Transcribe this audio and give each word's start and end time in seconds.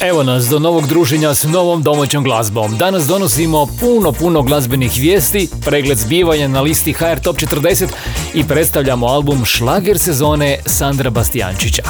Evo 0.00 0.22
nas 0.22 0.48
do 0.48 0.58
novog 0.58 0.86
druženja 0.86 1.34
s 1.34 1.44
novom 1.44 1.82
domaćom 1.82 2.24
glazbom. 2.24 2.76
Danas 2.76 3.06
donosimo 3.06 3.66
puno, 3.80 4.12
puno 4.12 4.42
glazbenih 4.42 4.92
vijesti, 4.98 5.48
pregled 5.64 5.98
zbivanja 5.98 6.48
na 6.48 6.60
listi 6.60 6.92
HR 6.92 7.18
Top 7.22 7.36
40 7.36 7.86
i 8.34 8.44
predstavljamo 8.44 9.06
album 9.06 9.44
Šlager 9.44 9.98
sezone 9.98 10.58
Sandra 10.66 11.10
Bastijančića. 11.10 11.82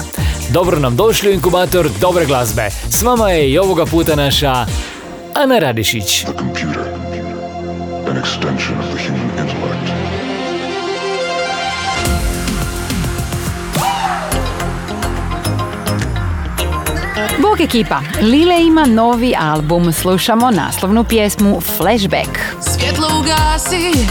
Dobro 0.50 0.78
nam 0.78 0.96
došli 0.96 1.30
u 1.30 1.32
inkubator 1.32 1.88
dobre 2.00 2.26
glazbe. 2.26 2.70
S 2.88 3.02
vama 3.02 3.30
je 3.30 3.50
i 3.50 3.58
ovoga 3.58 3.86
puta 3.86 4.16
naša 4.16 4.66
Ana 5.34 5.58
Radišić. 5.58 6.20
The 6.20 6.32
computer, 6.38 6.82
an 8.08 8.22
extension 8.22 8.78
of 8.78 8.86
the 8.94 9.08
human 9.08 9.30
intellect. 9.38 10.15
Bog 17.50 17.60
ekipa, 17.60 18.00
Lile 18.20 18.62
ima 18.62 18.86
novi 18.86 19.34
album, 19.38 19.92
slušamo 19.92 20.50
naslovnu 20.50 21.04
pjesmu 21.04 21.60
Flashback. 21.60 22.38
Svjetlo 22.60 23.08
ugasi, 23.20 24.06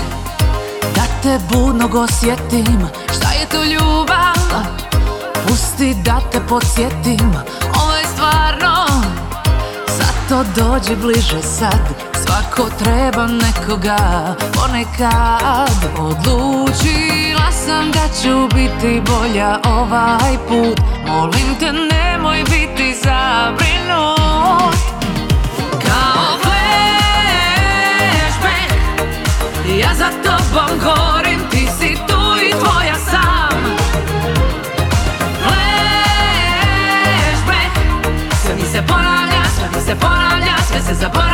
da 0.96 1.04
te 1.24 1.40
budnog 1.54 1.96
osjetim 1.96 2.88
Šta 3.18 3.32
je 3.32 3.46
to 3.52 3.64
ljubav? 3.64 4.66
Pusti 5.48 5.96
da 6.06 6.22
te 6.32 6.40
podsjetim 6.50 7.34
Ovo 7.84 7.96
je 7.96 8.04
stvarno 8.14 8.86
Zato 9.88 10.46
dođi 10.56 10.96
bliže 11.02 11.42
sad 11.42 12.15
Svako 12.36 12.70
treba 12.84 13.28
nekoga 13.28 13.98
Ponekad 14.54 15.86
Odlučila 16.00 17.52
sam 17.52 17.92
da 17.92 18.08
ću 18.22 18.48
biti 18.56 19.02
bolja 19.06 19.60
ovaj 19.66 20.38
put. 20.48 20.80
Molim 21.08 21.56
te 21.60 21.72
nemoj 21.72 22.44
biti 22.44 22.96
zabrinut. 23.04 24.76
Kao 25.72 26.38
flashback 26.44 26.64
Ja 29.80 29.96
za 29.96 30.10
tobom 30.24 30.80
gorim 30.84 31.40
Ti 31.52 31.68
si 31.80 31.98
tu 32.08 32.36
i 32.48 32.52
tvoja 32.52 32.96
sam. 33.12 33.60
Flashback 35.44 36.66
Sve 38.42 38.56
mi 38.56 38.62
se 38.62 38.84
ponavlja, 38.88 39.44
sve 39.58 39.68
mi 39.76 39.82
se 39.86 39.96
ponavlja 39.96 40.56
Sve 40.68 40.82
se 40.82 40.94
zaboravlja, 40.94 41.25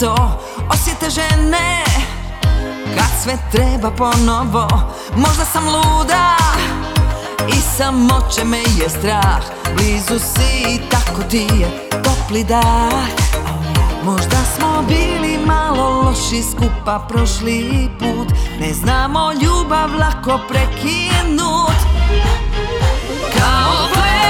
to 0.00 0.40
Osjete 0.70 1.10
žene. 1.10 1.84
Kad 2.96 3.22
sve 3.22 3.38
treba 3.52 3.90
ponovo 3.90 4.68
Možda 5.16 5.44
sam 5.44 5.64
luda 5.64 6.36
I 7.48 7.60
samoće 7.76 8.44
me 8.44 8.58
je 8.58 8.88
strah. 8.88 9.42
Blizu 9.76 10.18
si 10.18 10.74
i 10.74 10.80
tako 10.90 11.22
ti 11.30 11.48
je 11.60 11.88
Topli 12.02 12.44
dah 12.44 13.32
Možda 14.04 14.36
smo 14.56 14.82
bili 14.88 15.38
malo 15.46 16.02
loši 16.12 16.42
skupa 16.42 17.06
prošli 17.08 17.90
put. 17.98 18.28
Ne 18.60 18.74
znamo 18.74 19.32
ljubav 19.32 19.90
lako 20.00 20.40
prekinut. 20.48 21.78
Kao 23.38 23.88
flashback 23.92 24.22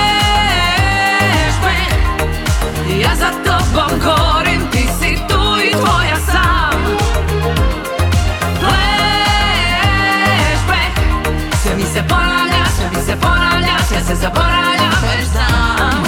Ja 3.02 3.14
za 3.16 3.30
tobom 3.44 4.00
gorim, 4.00 4.51
se 11.92 12.02
ponavlja, 12.08 12.64
sve 12.76 12.90
mi 12.94 13.06
se 13.06 13.16
ponavlja 13.20 13.76
Sve 13.88 14.00
se 14.00 14.14
zaboravlja, 14.14 14.90
već 15.02 15.26
znam. 15.26 16.02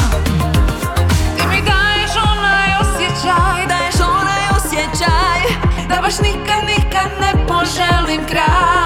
Ti 1.37 1.47
mi 1.49 1.63
daješ 1.63 2.15
onaj 2.33 2.71
osjećaj 2.81 3.67
Daješ 3.69 3.95
onaj 4.01 4.43
osjećaj 4.57 5.41
Da 5.89 6.01
baš 6.03 6.19
nikad, 6.19 6.65
nikad 6.67 7.11
ne 7.21 7.47
poželim 7.47 8.27
kraj 8.27 8.84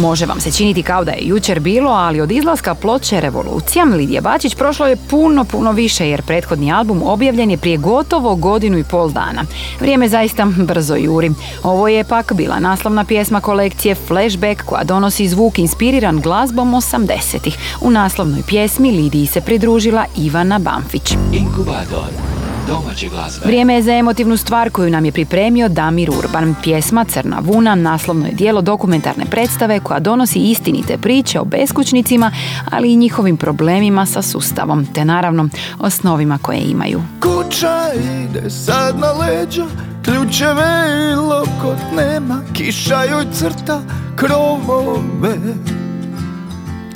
Može 0.00 0.26
vam 0.26 0.40
se 0.40 0.52
činiti 0.52 0.82
kao 0.82 1.04
da 1.04 1.10
je 1.10 1.26
jučer 1.26 1.60
bilo, 1.60 1.90
ali 1.90 2.20
od 2.20 2.32
izlaska 2.32 2.74
ploče 2.74 3.20
Revolucija 3.20 3.84
Lidija 3.84 4.20
Bačić 4.20 4.54
prošlo 4.54 4.86
je 4.86 4.96
puno, 4.96 5.44
puno 5.44 5.72
više 5.72 6.08
jer 6.08 6.22
prethodni 6.22 6.72
album 6.72 7.02
objavljen 7.02 7.50
je 7.50 7.58
prije 7.58 7.76
gotovo 7.76 8.34
godinu 8.34 8.78
i 8.78 8.84
pol 8.84 9.10
dana. 9.10 9.42
Vrijeme 9.80 10.08
zaista 10.08 10.46
brzo 10.56 10.94
juri. 10.94 11.30
Ovo 11.62 11.88
je 11.88 12.04
pak 12.04 12.32
bila 12.32 12.58
naslovna 12.58 13.04
pjesma 13.04 13.40
kolekcije 13.40 13.94
Flashback 13.94 14.62
koja 14.62 14.84
donosi 14.84 15.28
zvuk 15.28 15.58
inspiriran 15.58 16.20
glazbom 16.20 16.70
80-ih. 16.72 17.56
U 17.80 17.90
naslovnoj 17.90 18.42
pjesmi 18.46 18.90
Lidiji 18.90 19.26
se 19.26 19.40
pridružila 19.40 20.04
Ivana 20.16 20.58
Bamfić. 20.58 21.12
Inkubator 21.32 22.39
domaće 22.70 23.08
glazbe. 23.08 23.46
Vrijeme 23.46 23.74
je 23.74 23.82
za 23.82 23.92
emotivnu 23.92 24.36
stvar 24.36 24.70
koju 24.70 24.90
nam 24.90 25.04
je 25.04 25.12
pripremio 25.12 25.68
Damir 25.68 26.10
Urban. 26.10 26.54
Pjesma 26.62 27.04
Crna 27.04 27.40
Vuna 27.42 27.74
naslovno 27.74 28.26
je 28.26 28.32
dijelo 28.32 28.60
dokumentarne 28.60 29.24
predstave 29.24 29.80
koja 29.80 30.00
donosi 30.00 30.38
istinite 30.38 30.98
priče 30.98 31.40
o 31.40 31.44
beskućnicima, 31.44 32.32
ali 32.70 32.92
i 32.92 32.96
njihovim 32.96 33.36
problemima 33.36 34.06
sa 34.06 34.22
sustavom, 34.22 34.86
te 34.86 35.04
naravno 35.04 35.48
o 35.78 35.90
snovima 35.90 36.38
koje 36.42 36.58
imaju. 36.58 37.02
Kuća 37.22 37.90
ide 37.94 38.50
sad 38.50 38.98
na 38.98 39.12
leđa 39.12 39.66
Ključeve 40.04 40.86
i 41.12 41.14
lokot 41.14 41.78
nema 41.96 42.42
Kiša 42.52 43.02
joj 43.02 43.24
crta 43.32 43.80
krovove 44.16 45.36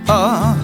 A 0.08 0.54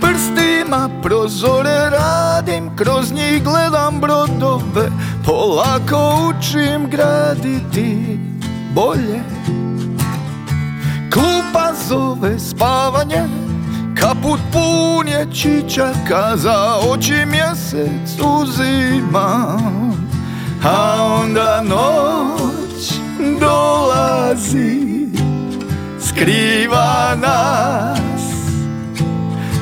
prstima 0.00 0.88
prozore 1.02 1.90
radim 1.90 2.76
Kroz 2.76 3.12
njih 3.12 3.44
gledam 3.44 4.00
brodove 4.00 4.90
Polako 5.26 6.30
učim 6.30 6.90
graditi 6.90 8.18
bolje. 8.74 9.20
Klupa 11.12 11.72
zove 11.88 12.38
spavanje 12.38 13.22
Kaput 14.00 14.40
pun 14.52 15.08
je 15.08 15.26
čičaka 15.32 16.36
Za 16.36 16.76
oči 16.90 17.26
mjesec 17.26 18.20
uzima 18.20 19.58
A 20.64 21.04
onda 21.22 21.62
noć 21.62 22.92
dolazi 23.40 24.90
Skriva 26.00 27.16
nas 27.20 28.09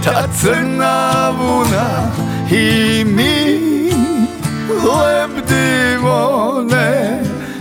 ta 0.09 0.27
crna 0.41 1.31
vuna 1.31 1.89
i 2.51 3.05
mi 3.05 3.59
lebdimo 4.85 6.21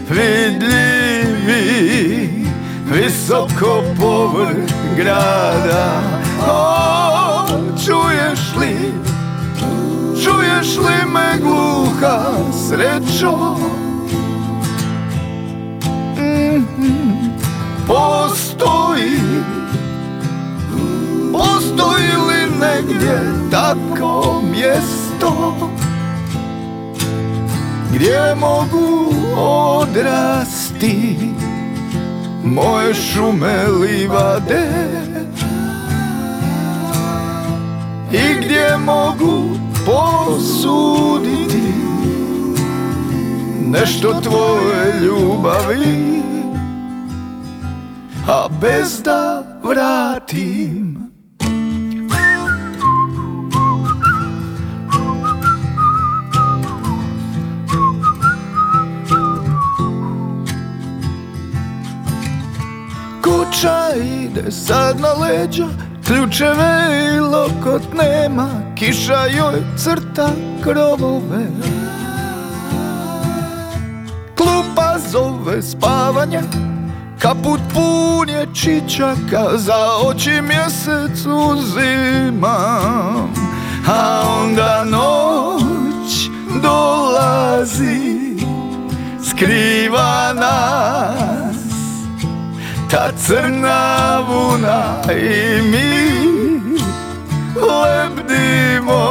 nevidljivi 0.09 0.35
visoko 2.91 3.83
povrh 3.99 4.71
grada 4.97 6.01
o, 6.47 7.47
čuješ 7.85 8.39
li, 8.59 8.75
čuješ 10.23 10.77
li 10.77 11.11
me 11.11 11.37
gluha 11.41 12.19
srećo. 12.67 13.57
Mhm, 16.17 16.95
postoji 17.87 19.06
li 22.87 22.93
negdje 22.93 23.19
tako 23.51 24.41
mjesto? 24.51 25.55
Gdje 27.93 28.35
mogu 28.35 29.13
odrasti 29.37 31.17
Moje 32.43 32.93
šume 32.93 33.63
livade? 33.67 34.67
I 38.11 38.41
gdje 38.41 38.77
mogu 38.85 39.43
posuditi 39.85 41.73
Nešto 43.61 44.21
tvoje 44.21 44.99
ljubavi? 45.01 46.21
A 48.27 48.47
bez 48.61 49.01
da 49.03 49.43
vratim 49.63 50.66
sad 64.51 64.99
na 64.99 65.13
leđa 65.13 65.67
Ključeve 66.07 67.13
i 67.15 67.19
lokot 67.19 67.81
nema 67.93 68.49
Kiša 68.75 69.25
joj 69.25 69.61
crta 69.77 70.29
krovove. 70.63 71.45
Klupa 74.37 74.97
zove 75.11 75.61
spavanje 75.61 76.41
Kaput 77.19 77.59
pun 77.73 78.29
je 78.29 78.47
čičaka 78.53 79.57
Za 79.57 79.87
oči 80.05 80.41
mjesec 80.41 81.25
uzimam 81.25 82.47
A 83.87 84.21
onda 84.43 84.83
noć 84.83 86.29
dolazi 86.61 88.17
Skriva 89.29 90.33
nas 90.33 91.36
ta 92.91 93.11
crna 93.25 94.19
vuna 94.27 95.01
i 95.11 95.61
mi 95.61 95.91
lebdimo 97.55 99.05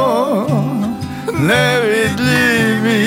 nevidljivi 1.39 2.97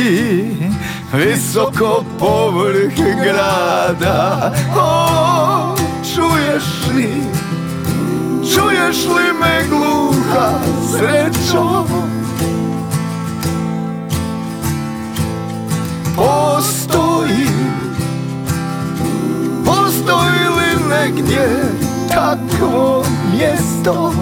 visoko 1.12 2.05
povrh 2.19 2.94
grada. 3.25 4.52
O 4.76 5.76
čuješ 6.14 6.64
li 6.94 7.22
čuješ 8.55 9.05
li 9.06 9.32
me 9.40 9.64
gluha 9.69 10.50
srećo? 10.90 11.84
Postoji 16.17 16.80
li 21.00 21.12
negdje 21.12 21.49
takvo 22.08 23.05
mjesto? 23.32 24.12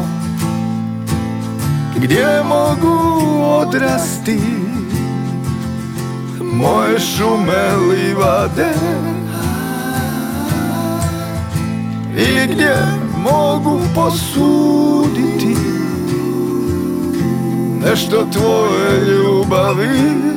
Gdje 1.96 2.42
mogu 2.48 3.18
odrasti 3.42 4.40
Moje 6.40 6.98
šume 7.00 7.76
livade? 7.90 8.72
I 12.16 12.52
gdje 12.52 12.76
mogu 13.22 13.80
posuditi 13.94 15.56
Nešto 17.84 18.26
tvoje 18.32 19.04
ljubavi? 19.06 20.28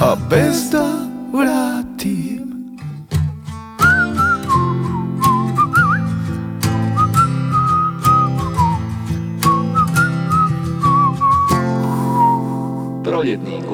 A 0.00 0.16
bez 0.30 0.70
da 0.70 1.03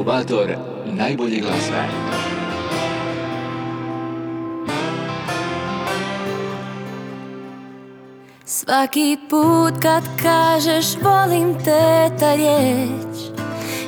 inkubator 0.00 0.56
najbolje 0.86 1.40
glazbe. 1.40 1.84
Svaki 8.44 9.16
put 9.30 9.82
kad 9.82 10.02
kažeš 10.22 10.86
volim 11.02 11.54
te 11.64 12.10
ta 12.18 12.34
riječ 12.34 13.40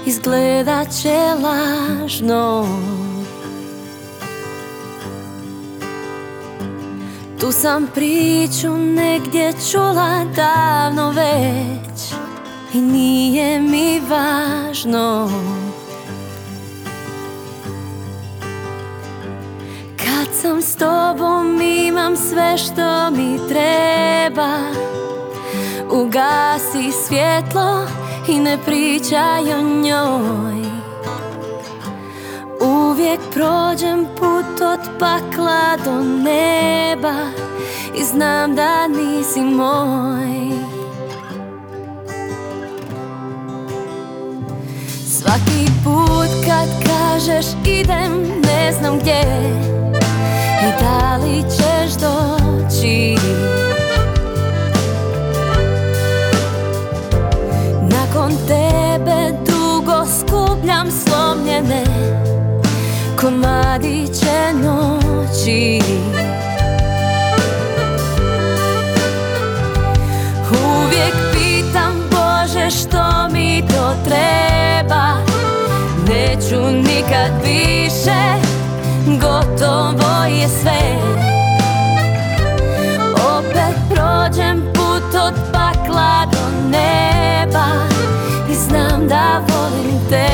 Izgleda 0.06 0.84
će 1.02 1.18
lažno 1.42 2.66
Tu 7.40 7.52
sam 7.52 7.88
priču 7.94 8.76
negdje 8.76 9.52
čula 9.70 10.24
davno 10.36 11.10
već 11.10 12.14
I 12.74 12.80
nije 12.80 13.60
mi 13.60 14.00
važno 14.10 15.30
Kad 20.32 20.40
sam 20.40 20.62
s 20.62 20.76
tobom 20.76 21.60
imam 21.62 22.16
sve 22.16 22.58
što 22.58 23.10
mi 23.10 23.38
treba. 23.48 24.58
Ugasi 25.90 26.92
svjetlo 27.06 27.86
i 28.28 28.38
ne 28.38 28.58
pričaj 28.66 29.52
o 29.54 29.62
njoj. 29.62 30.64
Uvijek 32.60 33.20
prođem 33.32 34.06
put 34.18 34.60
od 34.60 34.80
pakla 34.98 35.76
do 35.84 36.04
neba 36.04 37.14
I 37.94 38.04
znam 38.04 38.54
da 38.54 38.88
nisi 38.88 39.40
moj. 39.40 40.52
Svaki 45.06 45.66
put 45.84 46.46
kad 46.46 46.68
kažeš 46.86 47.46
idem 47.66 48.12
ne 48.44 48.72
znam 48.72 48.98
gdje 48.98 49.81
I 50.62 50.72
da 50.80 51.16
li 51.16 51.42
ćeš 51.42 51.92
doći? 51.94 53.16
Nakon 57.82 58.32
tebe 58.48 59.36
dugo 59.46 60.06
skupljam 60.20 60.90
slomljene 60.90 61.84
komadiće 63.20 64.52
noći. 64.54 65.80
Uvijek 70.50 71.14
pitam 71.32 71.94
Bože 72.10 72.70
što 72.70 73.28
mi 73.32 73.62
to 73.68 73.94
treba? 74.04 75.16
Neću 76.08 76.70
nikad 76.70 77.42
gotovo 79.06 80.24
je 80.24 80.48
sve. 80.48 80.80
Opet 83.38 83.76
prođem 83.90 84.62
put 84.74 85.14
od 85.14 85.34
pakla 85.52 86.26
do 86.32 86.68
neba 86.70 87.66
I 88.50 88.54
znam 88.54 89.08
da 89.08 89.42
volim 89.48 90.00
te 90.10 90.26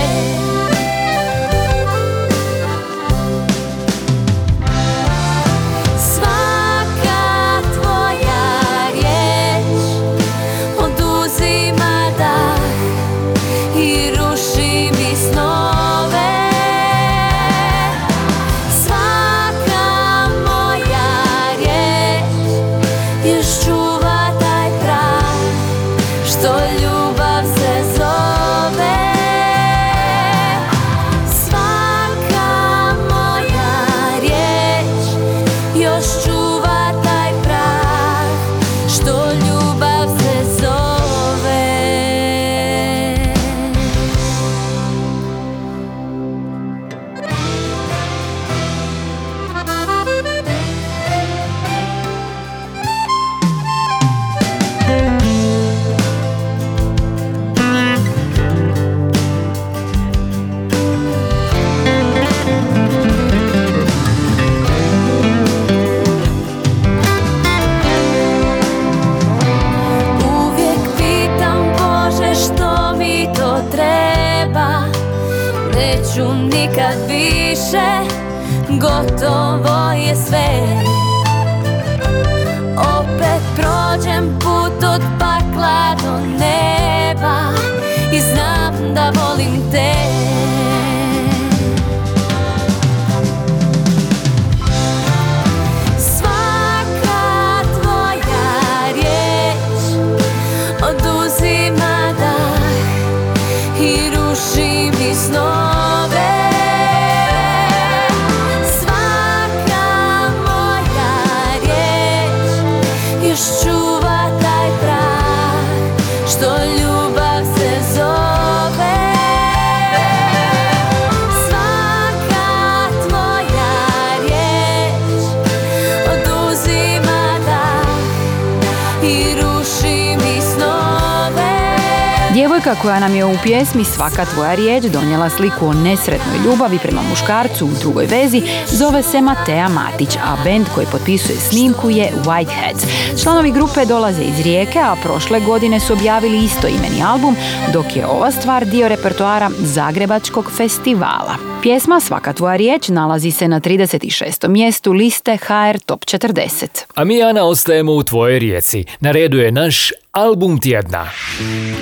Djevojka 132.59 132.83
koja 132.83 133.01
nam 133.01 133.15
je 133.15 133.25
u 133.25 133.35
pjesmi 133.43 133.85
Svaka 133.85 134.25
tvoja 134.25 134.55
riječ 134.55 134.85
donijela 134.85 135.31
sliku 135.31 135.67
o 135.67 135.73
nesretnoj 135.73 136.39
ljubavi 136.45 136.79
prema 136.79 137.03
muškarcu 137.11 137.67
u 137.67 137.71
drugoj 137.81 138.07
vezi 138.07 138.43
zove 138.67 139.03
se 139.03 139.21
Matea 139.21 139.69
Matić, 139.69 140.17
a 140.17 140.37
bend 140.45 140.67
koji 140.75 140.87
potpisuje 140.93 141.39
snimku 141.39 141.91
je 141.91 142.13
Whiteheads. 142.25 142.87
Članovi 143.23 143.53
grupe 143.53 143.85
dolaze 143.85 144.23
iz 144.23 144.41
Rijeke, 144.41 144.79
a 144.79 144.97
prošle 145.03 145.41
godine 145.41 145.81
su 145.81 145.93
objavili 145.93 146.45
isto 146.45 146.69
imeni 146.69 147.03
album, 147.07 147.37
dok 147.73 147.97
je 147.97 148.07
ova 148.07 148.31
stvar 148.31 148.65
dio 148.65 148.89
repertoara 148.89 149.51
Zagrebačkog 149.59 150.53
festivala. 150.57 151.37
Pjesma 151.63 152.01
Svaka 152.01 152.33
tvoja 152.33 152.57
riječ 152.57 152.89
nalazi 152.89 153.31
se 153.31 153.49
na 153.49 153.61
36. 153.61 154.49
mjestu 154.49 154.93
liste 154.93 155.37
HR 155.37 155.79
Top 155.87 156.05
40. 156.05 156.67
A 156.95 157.05
mi, 157.05 157.23
Ana, 157.23 157.45
ostajemo 157.45 157.93
u 157.93 158.03
tvojoj 158.03 158.39
rijeci. 158.39 158.85
Na 159.01 159.11
redu 159.11 159.39
je 159.39 159.53
naš 159.53 159.93
album 160.19 160.59
tjedna. 160.59 161.07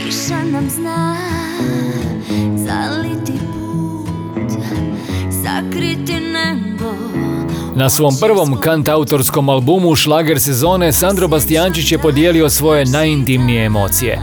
Kiša 0.05 0.45
nam 0.53 0.71
zna 0.71 1.17
zaliti 2.57 3.33
put, 3.33 4.51
sakriti 5.45 6.13
nebo 6.13 6.91
Na 7.75 7.91
svom 7.91 8.15
prvom 8.21 8.57
kantautorskom 8.61 9.49
albumu 9.49 9.95
Šlager 9.95 10.41
sezone 10.41 10.93
Sandro 10.93 11.29
Bastijančić 11.29 11.93
je 11.93 11.99
podijelio 11.99 12.51
svoje 12.51 12.85
najintimnije 12.85 13.65
emocije. 13.65 14.21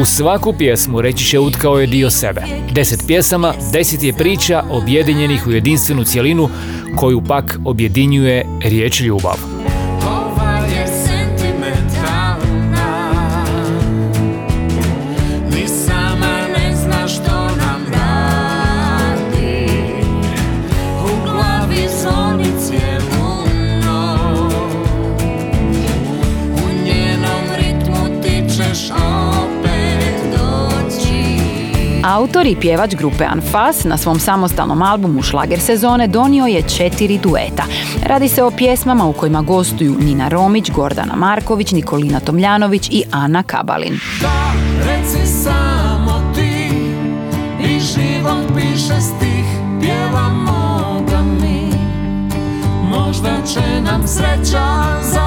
U 0.00 0.04
svaku 0.04 0.52
pjesmu 0.52 1.00
reći 1.00 1.24
će 1.24 1.38
utkao 1.38 1.80
je 1.80 1.86
dio 1.86 2.10
sebe. 2.10 2.42
Deset 2.72 3.00
pjesama, 3.06 3.54
deset 3.72 4.02
je 4.02 4.12
priča 4.12 4.64
objedinjenih 4.70 5.46
u 5.46 5.50
jedinstvenu 5.50 6.04
cjelinu 6.04 6.48
koju 6.96 7.22
pak 7.28 7.58
objedinjuje 7.64 8.46
riječ 8.64 9.00
ljubav. 9.00 9.53
Autor 32.14 32.46
i 32.46 32.56
pjevač 32.60 32.94
grupe 32.94 33.24
Anfas 33.24 33.84
na 33.84 33.96
svom 33.96 34.18
samostalnom 34.18 34.82
albumu 34.82 35.22
Šlager 35.22 35.60
sezone 35.60 36.06
donio 36.06 36.46
je 36.46 36.62
četiri 36.62 37.18
dueta. 37.18 37.64
Radi 38.06 38.28
se 38.28 38.42
o 38.42 38.50
pjesmama 38.50 39.06
u 39.06 39.12
kojima 39.12 39.42
gostuju 39.42 39.96
Nina 40.00 40.28
Romić, 40.28 40.70
Gordana 40.70 41.16
Marković, 41.16 41.72
Nikolina 41.72 42.20
Tomljanović 42.20 42.88
i 42.88 43.02
Ana 43.10 43.42
Kabalin. 43.42 43.98
Da, 44.20 44.52
reci 44.86 45.26
samo 45.26 46.32
ti 46.34 46.70
I 47.64 47.80
život 47.80 48.56
piše 48.56 49.00
stih 49.00 49.44
Pjevamo 49.80 51.04
ga 51.10 51.22
mi 51.22 51.70
Možda 52.90 53.30
će 53.52 53.80
nam 53.80 54.06
sreća 54.06 54.66
zapamtiti 55.02 55.23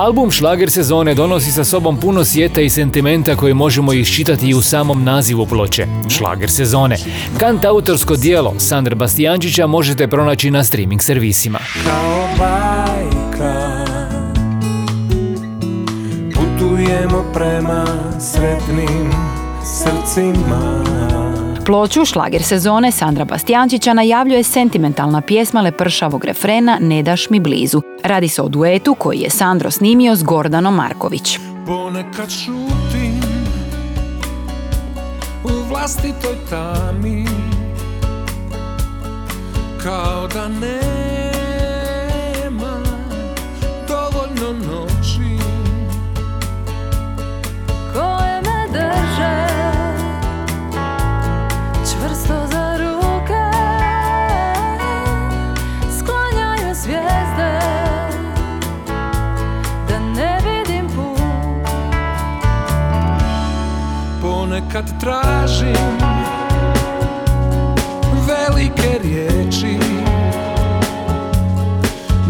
Album 0.00 0.30
Šlager 0.30 0.70
sezone 0.70 1.14
donosi 1.14 1.52
sa 1.52 1.64
sobom 1.64 2.00
puno 2.00 2.24
sjeta 2.24 2.60
i 2.60 2.70
sentimenta 2.70 3.36
koje 3.36 3.54
možemo 3.54 3.92
iščitati 3.92 4.48
i 4.48 4.54
u 4.54 4.62
samom 4.62 5.04
nazivu 5.04 5.46
ploče. 5.46 5.86
Šlager 6.08 6.50
sezone. 6.50 6.96
Kant 7.38 7.64
autorsko 7.64 8.16
dijelo 8.16 8.54
Sandra 8.58 8.94
Bastijančića 8.94 9.66
možete 9.66 10.08
pronaći 10.08 10.50
na 10.50 10.64
streaming 10.64 11.02
servisima. 11.02 11.58
Kao 11.84 12.28
bajka 12.38 13.84
Putujemo 16.34 17.24
prema 17.34 17.84
sretnim 18.20 19.12
srcima 19.64 20.84
Ploču 21.70 22.04
Šlager 22.04 22.42
sezone 22.42 22.92
Sandra 22.92 23.24
Bastijančića 23.24 23.94
najavljuje 23.94 24.42
sentimentalna 24.42 25.20
pjesma 25.20 25.60
lepršavog 25.60 26.24
refrena 26.24 26.78
Ne 26.80 27.02
daš 27.02 27.30
mi 27.30 27.40
blizu. 27.40 27.82
Radi 28.04 28.28
se 28.28 28.42
o 28.42 28.48
duetu 28.48 28.94
koji 28.94 29.18
je 29.18 29.30
Sandro 29.30 29.70
snimio 29.70 30.16
s 30.16 30.22
Gordanom 30.22 30.74
Marković. 30.74 31.38
Ponekad 31.66 32.30
šutim 32.30 33.20
u 35.44 35.68
vlastitoj 35.68 36.36
tami 36.50 37.26
Kao 39.82 40.28
da 40.28 40.48
nema 40.48 41.19
Ponekad 64.72 65.00
tražim 65.00 65.98
velike 68.26 68.98
riječi 69.02 69.78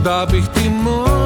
Da 0.05 0.27
bih 0.31 0.45
ti 0.55 0.71
mogao 0.71 1.20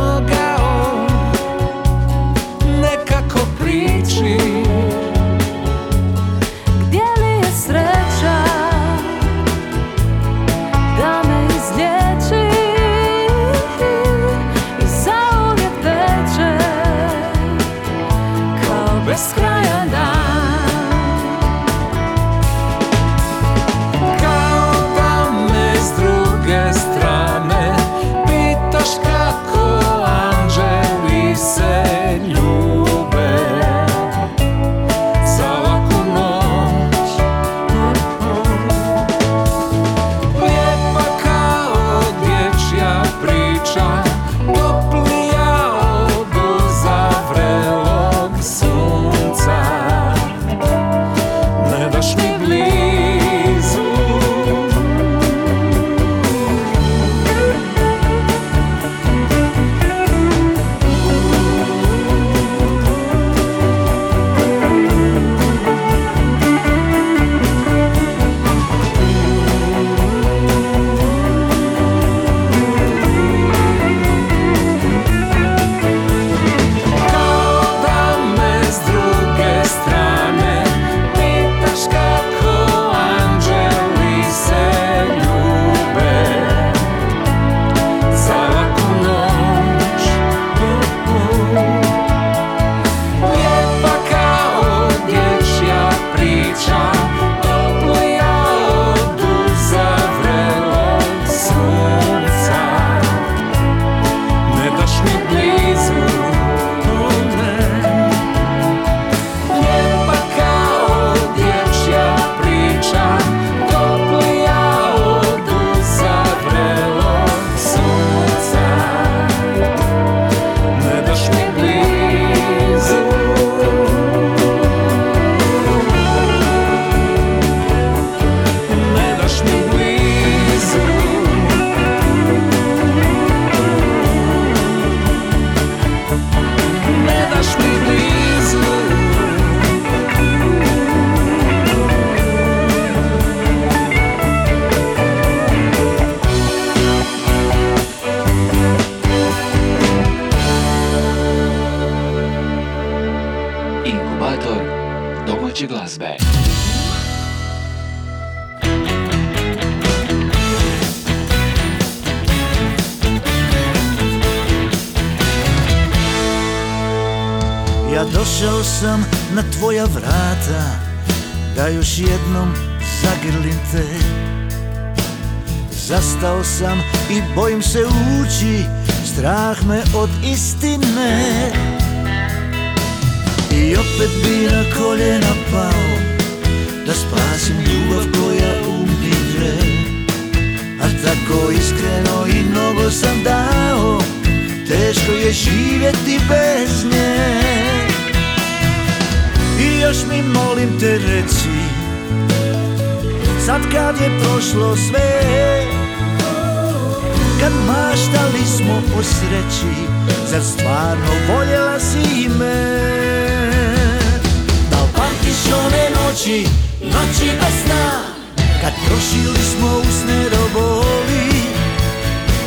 Kad 218.65 218.73
trošili 218.87 219.45
smo 219.53 219.69
usne 219.79 220.31
do 220.31 220.43
boli 220.55 221.27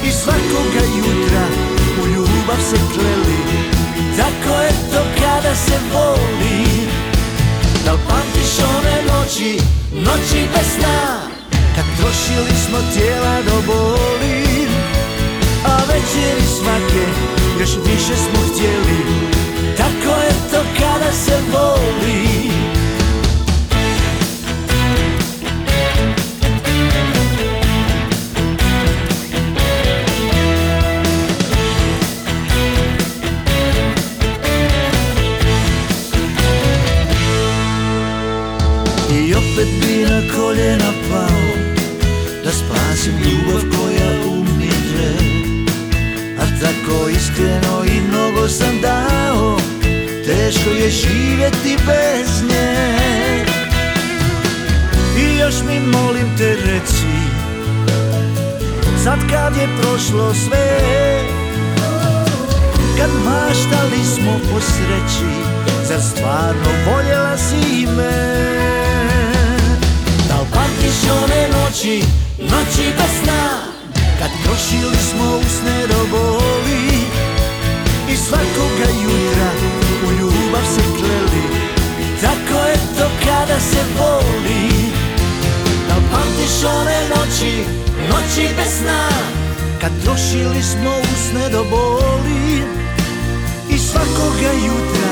I 0.08 0.12
svakoga 0.12 0.84
jutra 0.98 1.46
u 2.02 2.08
ljubav 2.08 2.62
se 2.70 2.78
kleli. 2.94 3.40
Tako 4.18 4.62
je 4.62 4.70
to 4.70 5.02
kada 5.20 5.56
se 5.56 5.78
voli. 5.94 6.88
Da 7.86 7.92
li 7.92 8.00
pamtiš 8.08 8.60
one 8.78 8.98
noći, 9.08 9.60
noći 9.94 10.48
bez 10.54 10.68
sna? 10.76 11.20
Kad 11.76 11.86
trošili 11.98 12.54
smo 12.68 12.78
tijela 12.94 13.42
do 13.42 13.62
boli 13.68 14.68
A 15.66 15.78
večeri 15.78 16.48
svake 16.58 17.06
još 17.60 17.70
više 17.70 18.16
smo 18.16 18.40
htjeli. 18.52 19.00
Tako 19.78 20.22
je 20.22 20.32
to 20.52 20.62
kada 20.80 21.12
se 21.12 21.38
voli 21.52 22.57
je 50.88 50.92
živjeti 50.92 51.78
bez 51.86 52.42
nje. 52.50 53.06
I 55.18 55.38
još 55.38 55.56
mi 55.68 55.80
molim 55.80 56.38
te 56.38 56.56
reci 56.56 57.18
Sad 59.04 59.20
kad 59.32 59.58
je 59.58 59.68
prošlo 59.82 60.34
sve 60.34 60.80
Kad 62.98 63.10
maštali 63.26 64.06
smo 64.16 64.32
po 64.32 64.60
sreći 64.60 65.32
Zar 65.88 66.02
stvarno 66.02 66.70
voljela 66.86 67.38
si 67.38 67.86
me? 67.86 68.48
Da 70.28 70.42
li 70.42 70.48
pamtiš 70.54 71.12
one 71.24 71.48
noći, 71.48 72.04
noći 72.40 72.94
bez 72.98 73.24
sna 73.24 73.50
Kad 74.20 74.30
trošili 74.44 74.98
smo 75.12 75.38
usne 75.38 75.88
do 75.88 76.06
boli 76.12 77.17
I 78.14 78.16
svakoga 78.16 78.90
jutra 79.04 79.50
u 80.08 80.12
ljubav 80.12 80.66
se 80.76 80.82
kleli. 80.98 81.44
Tako 82.22 82.68
je 82.68 82.76
to 82.98 83.08
kada 83.26 83.60
se 83.60 83.82
voli 84.00 84.92
Da 85.88 85.96
pamtiš 86.12 86.64
one 86.64 87.00
noći, 87.10 87.64
noći 88.10 88.50
bez 88.56 88.78
sna? 88.78 89.10
Kad 89.82 89.92
trošili 90.04 90.64
smo 90.64 90.92
usne 91.14 91.50
do 91.50 91.64
boli. 91.70 92.64
I 93.70 93.78
svakoga 93.78 94.52
jutra 94.68 95.12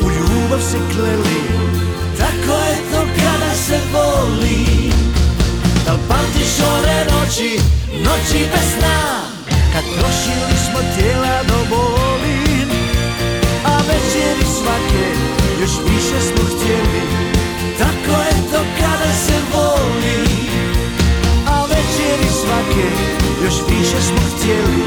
u 0.00 0.10
ljubav 0.10 0.60
se 0.70 0.78
kleli. 0.94 1.42
Tako 2.18 2.58
je 2.60 2.76
to 2.92 3.00
kada 3.16 3.54
se 3.54 3.78
voli 3.92 4.92
Da 5.86 5.98
pamtiš 6.08 6.60
one 6.76 7.04
noći, 7.04 7.60
noći 7.92 8.46
bez 8.52 8.72
sna? 8.78 9.22
Kad 9.72 9.84
trošili 9.84 10.56
smo 10.66 10.80
tijela 10.96 11.42
do 11.48 11.76
boli 11.76 11.91
svake 14.62 15.06
još 15.60 15.70
više 15.84 16.20
smo 16.20 16.44
htjeli. 16.44 17.02
Tako 17.78 18.22
je 18.22 18.52
to 18.52 18.60
kada 18.78 19.12
se 19.12 19.36
voli. 19.52 20.26
A 21.46 21.64
večeri 21.64 22.28
svake 22.42 22.88
još 23.44 23.54
više 23.68 24.00
smo 24.02 24.20
htjeli. 24.36 24.84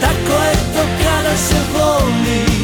Tako 0.00 0.42
je 0.44 0.54
to 0.74 0.82
kada 1.04 1.36
se 1.36 1.56
voli 1.74 2.63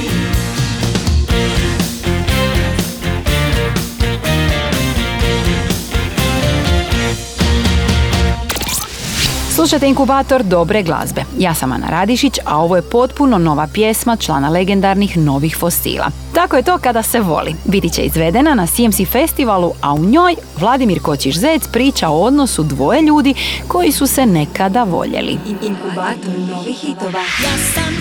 Slušajte 9.60 9.88
inkubator 9.88 10.42
dobre 10.42 10.82
glazbe. 10.82 11.24
Ja 11.38 11.54
sam 11.54 11.72
Ana 11.72 11.86
Radišić, 11.90 12.38
a 12.44 12.58
ovo 12.58 12.76
je 12.76 12.82
potpuno 12.82 13.38
nova 13.38 13.68
pjesma 13.74 14.16
člana 14.16 14.48
legendarnih 14.48 15.16
novih 15.16 15.56
fosila. 15.56 16.06
Tako 16.34 16.56
je 16.56 16.62
to 16.62 16.78
kada 16.78 17.02
se 17.02 17.20
voli. 17.20 17.54
Biti 17.64 17.90
će 17.90 18.02
izvedena 18.02 18.54
na 18.54 18.66
CMC 18.66 19.10
festivalu, 19.12 19.72
a 19.80 19.94
u 19.94 20.04
njoj 20.04 20.36
Vladimir 20.60 21.00
Kočiš 21.02 21.38
Zec 21.38 21.68
priča 21.68 22.08
o 22.08 22.20
odnosu 22.20 22.62
dvoje 22.62 23.02
ljudi 23.02 23.34
koji 23.68 23.92
su 23.92 24.06
se 24.06 24.26
nekada 24.26 24.84
voljeli. 24.84 25.38
Inkubator 25.62 26.38
novih 26.38 26.76
hitova. 26.76 27.20
Ja 27.20 27.56
sam 27.74 27.94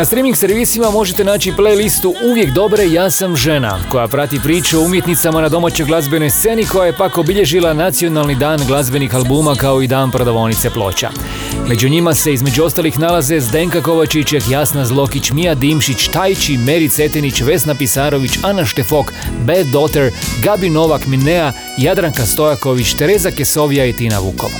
Na 0.00 0.04
streaming 0.04 0.36
servisima 0.36 0.90
možete 0.90 1.24
naći 1.24 1.52
playlistu 1.52 2.14
Uvijek 2.30 2.50
dobre 2.50 2.84
ja 2.90 3.10
sam 3.10 3.36
žena, 3.36 3.78
koja 3.88 4.08
prati 4.08 4.40
priču 4.42 4.78
o 4.78 4.84
umjetnicama 4.84 5.40
na 5.40 5.48
domaćoj 5.48 5.86
glazbenoj 5.86 6.30
sceni 6.30 6.64
koja 6.66 6.86
je 6.86 6.96
pak 6.96 7.18
obilježila 7.18 7.72
nacionalni 7.72 8.34
dan 8.34 8.60
glazbenih 8.66 9.14
albuma 9.14 9.54
kao 9.54 9.82
i 9.82 9.86
dan 9.86 10.10
prodavonice 10.10 10.70
ploča. 10.70 11.10
Među 11.68 11.88
njima 11.88 12.14
se 12.14 12.32
između 12.32 12.64
ostalih 12.64 12.98
nalaze 12.98 13.40
Zdenka 13.40 13.82
Kovačićek, 13.82 14.42
Jasna 14.50 14.84
Zlokić, 14.84 15.30
Mija 15.30 15.54
Dimšić, 15.54 16.08
Tajči, 16.08 16.56
Meri 16.56 16.88
Cetinić, 16.88 17.40
Vesna 17.40 17.74
Pisarović, 17.74 18.38
Ana 18.42 18.64
Štefok, 18.64 19.12
Bad 19.46 19.66
Daughter, 19.66 20.10
Gabi 20.42 20.70
Novak 20.70 21.06
Minea, 21.06 21.52
Jadranka 21.80 22.26
Stojaković, 22.26 22.94
Tereza 22.94 23.30
Kesovija 23.30 23.86
i 23.86 23.92
Tina 23.92 24.18
Vukov. 24.18 24.50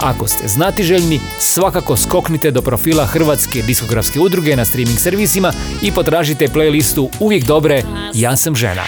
Ako 0.00 0.26
ste 0.28 0.48
znatiželjni, 0.48 1.20
svakako 1.38 1.96
skoknite 1.96 2.50
do 2.50 2.62
profila 2.62 3.06
Hrvatske 3.06 3.62
diskografske 3.62 4.20
udruge 4.20 4.56
na 4.56 4.64
streaming 4.64 4.98
servisima 4.98 5.52
i 5.82 5.92
potražite 5.92 6.48
playlistu 6.48 7.08
Uvijek 7.20 7.44
dobre, 7.44 7.82
ja 8.14 8.36
sam 8.36 8.56
žena. 8.56 8.84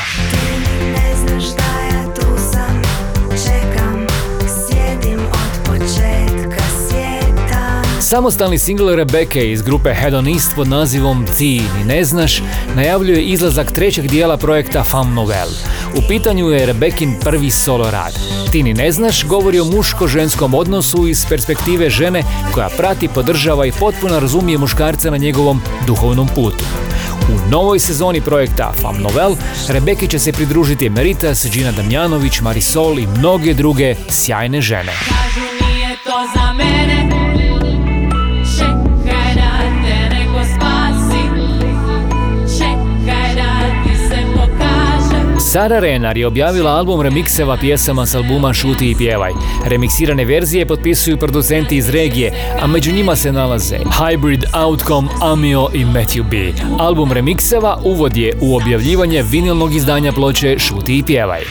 Samostalni 8.01 8.59
single 8.59 8.97
Rebeke 8.97 9.53
iz 9.53 9.63
grupe 9.63 9.95
Head 9.95 10.15
on 10.15 10.29
East 10.29 10.53
pod 10.57 10.69
nazivom 10.69 11.27
Ti 11.39 11.63
ni 11.79 11.85
ne 11.85 12.05
znaš 12.05 12.43
najavljuje 12.77 13.23
izlazak 13.23 13.73
trećeg 13.73 14.09
dijela 14.09 14.37
projekta 14.37 14.85
Femme 14.85 15.15
Novel. 15.15 15.49
U 15.97 16.09
pitanju 16.09 16.51
je 16.51 16.67
Rebekin 16.67 17.15
prvi 17.21 17.51
solo 17.51 17.91
rad. 17.91 18.19
Ti 18.53 18.63
ni 18.63 18.75
ne 18.75 18.93
znaš 18.93 19.25
govori 19.25 19.61
o 19.61 19.65
muško-ženskom 19.65 20.55
odnosu 20.55 21.09
iz 21.09 21.27
perspektive 21.29 21.91
žene 21.91 22.23
koja 22.55 22.69
prati, 22.69 23.09
podržava 23.09 23.67
i 23.67 23.73
potpuno 23.73 24.21
razumije 24.21 24.59
muškarca 24.59 25.11
na 25.11 25.17
njegovom 25.17 25.63
duhovnom 25.87 26.29
putu. 26.29 26.65
U 27.29 27.51
novoj 27.51 27.79
sezoni 27.79 28.21
projekta 28.21 28.73
Fam 28.83 28.97
Novel 29.03 29.37
Rebeki 29.69 30.09
će 30.09 30.19
se 30.19 30.33
pridružiti 30.33 30.91
Meritas, 30.91 31.47
Gina 31.53 31.73
Damjanović, 31.73 32.41
Marisol 32.41 32.99
i 32.99 33.07
mnoge 33.07 33.55
druge 33.55 33.95
sjajne 34.09 34.61
žene. 34.61 34.93
Kažu 34.93 35.67
nije 35.67 35.97
to 36.05 36.19
za 36.35 36.53
mene 36.53 36.66
Sara 45.57 45.79
Renar 45.79 46.19
je 46.19 46.27
objavila 46.27 46.71
album 46.71 47.01
remikseva 47.01 47.57
pjesama 47.57 48.07
s 48.07 48.15
albuma 48.15 48.53
Šuti 48.53 48.91
i 48.91 48.95
pjevaj. 48.95 49.33
Remiksirane 49.67 50.25
verzije 50.25 50.67
potpisuju 50.67 51.17
producenti 51.17 51.77
iz 51.77 51.91
regije, 51.91 52.33
a 52.61 52.67
među 52.67 52.93
njima 52.93 53.17
se 53.17 53.33
nalaze 53.33 53.79
Hybrid 53.79 54.45
Outcome, 54.65 55.09
Amio 55.23 55.69
i 55.75 55.85
Matthew 55.85 56.23
B. 56.31 56.53
Album 56.79 57.13
remikseva 57.13 57.79
uvod 57.85 58.17
je 58.17 58.39
u 58.41 58.57
objavljivanje 58.57 59.23
vinilnog 59.23 59.75
izdanja 59.75 60.13
ploče 60.13 60.59
Šuti 60.59 60.99
i 60.99 61.03
pjevaj. 61.03 61.43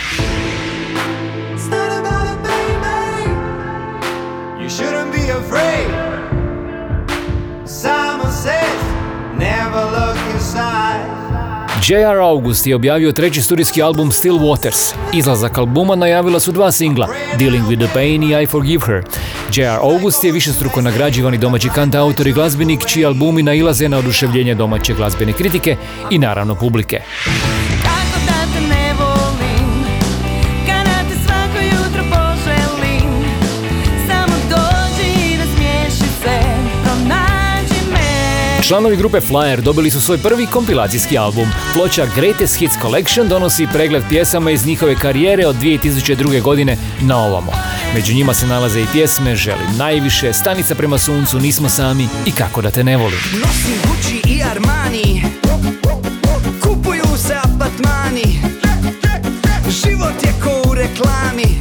Never 9.38 9.86
look 9.86 10.18
inside. 10.34 11.25
J.R. 11.88 12.20
August 12.20 12.68
je 12.68 12.76
objavio 12.76 13.12
treći 13.12 13.42
studijski 13.42 13.82
album 13.82 14.12
Still 14.12 14.38
Waters. 14.38 14.94
Izlazak 15.14 15.58
albuma 15.58 15.96
najavila 15.96 16.40
su 16.40 16.52
dva 16.52 16.72
singla, 16.72 17.08
Dealing 17.40 17.66
with 17.68 17.86
the 17.86 17.94
Pain 17.94 18.24
i 18.24 18.44
I 18.44 18.46
Forgive 18.46 18.86
Her. 18.86 19.04
J.R. 19.54 19.80
August 19.82 20.24
je 20.24 20.32
višestruko 20.32 20.82
nagrađivani 20.82 21.38
domaći 21.38 21.70
kantautor 21.70 22.28
i 22.28 22.34
glazbenik 22.34 22.86
čiji 22.86 23.06
albumi 23.06 23.44
nailaze 23.44 23.90
na 23.90 23.98
oduševljenje 23.98 24.56
domaće 24.56 24.94
glazbene 24.94 25.34
kritike 25.34 25.76
i 26.12 26.18
naravno 26.18 26.56
publike. 26.56 27.02
Članovi 38.68 38.98
grupe 38.98 39.20
Flyer 39.20 39.62
dobili 39.62 39.92
su 39.92 40.02
svoj 40.02 40.18
prvi 40.18 40.46
kompilacijski 40.46 41.18
album. 41.18 41.48
Ploča 41.74 42.06
Greatest 42.16 42.56
Hits 42.56 42.76
Collection 42.82 43.28
donosi 43.28 43.68
pregled 43.74 44.04
pjesama 44.10 44.52
iz 44.52 44.66
njihove 44.66 44.96
karijere 44.96 45.48
od 45.48 45.56
2002. 45.56 46.42
godine 46.42 46.78
na 47.02 47.18
ovamo. 47.18 47.52
Među 47.94 48.14
njima 48.14 48.34
se 48.34 48.48
nalaze 48.48 48.82
i 48.82 48.86
pjesme 48.94 49.36
Želim 49.36 49.78
najviše, 49.78 50.34
Stanica 50.34 50.76
prema 50.76 50.98
suncu, 50.98 51.40
Nismo 51.40 51.70
sami 51.70 52.08
i 52.26 52.32
Kako 52.32 52.62
da 52.62 52.72
te 52.72 52.84
ne 52.84 52.98
volim. 52.98 53.20
Nosim 53.34 53.76
Gucci 53.88 54.34
i 54.34 54.44
Armani 54.44 55.24
Kupuju 56.62 57.18
se 57.18 57.36
apartmani 57.44 58.40
Život 59.84 60.24
je 60.24 60.34
ko 60.44 60.70
u 60.70 60.74
reklami 60.74 61.58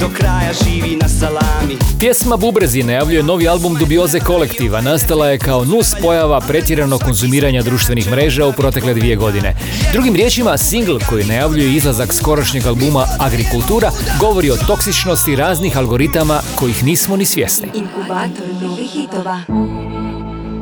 Do 0.00 0.08
kraja 0.18 0.52
živi 0.64 0.96
na 0.96 1.08
salami 1.08 1.51
Pjesma 1.98 2.36
Bubrezi 2.36 2.82
najavljuje 2.82 3.22
novi 3.22 3.48
album 3.48 3.74
Dubioze 3.74 4.20
kolektiva. 4.20 4.80
Nastala 4.80 5.28
je 5.28 5.38
kao 5.38 5.64
nus 5.64 5.94
pojava 6.02 6.40
pretjeranog 6.40 7.02
konzumiranja 7.02 7.62
društvenih 7.62 8.10
mreža 8.10 8.46
u 8.46 8.52
protekle 8.52 8.94
dvije 8.94 9.16
godine. 9.16 9.56
Drugim 9.92 10.14
riječima, 10.14 10.58
singl 10.58 10.96
koji 11.08 11.24
najavljuje 11.24 11.72
izlazak 11.72 12.14
skorašnjeg 12.14 12.66
albuma 12.66 13.06
Agrikultura 13.18 13.90
govori 14.20 14.50
o 14.50 14.56
toksičnosti 14.66 15.36
raznih 15.36 15.78
algoritama 15.78 16.40
kojih 16.54 16.84
nismo 16.84 17.16
ni 17.16 17.24
svjesni. 17.24 17.68
Inkubator 17.74 18.46
novih 18.62 18.90
hitova. 18.90 19.40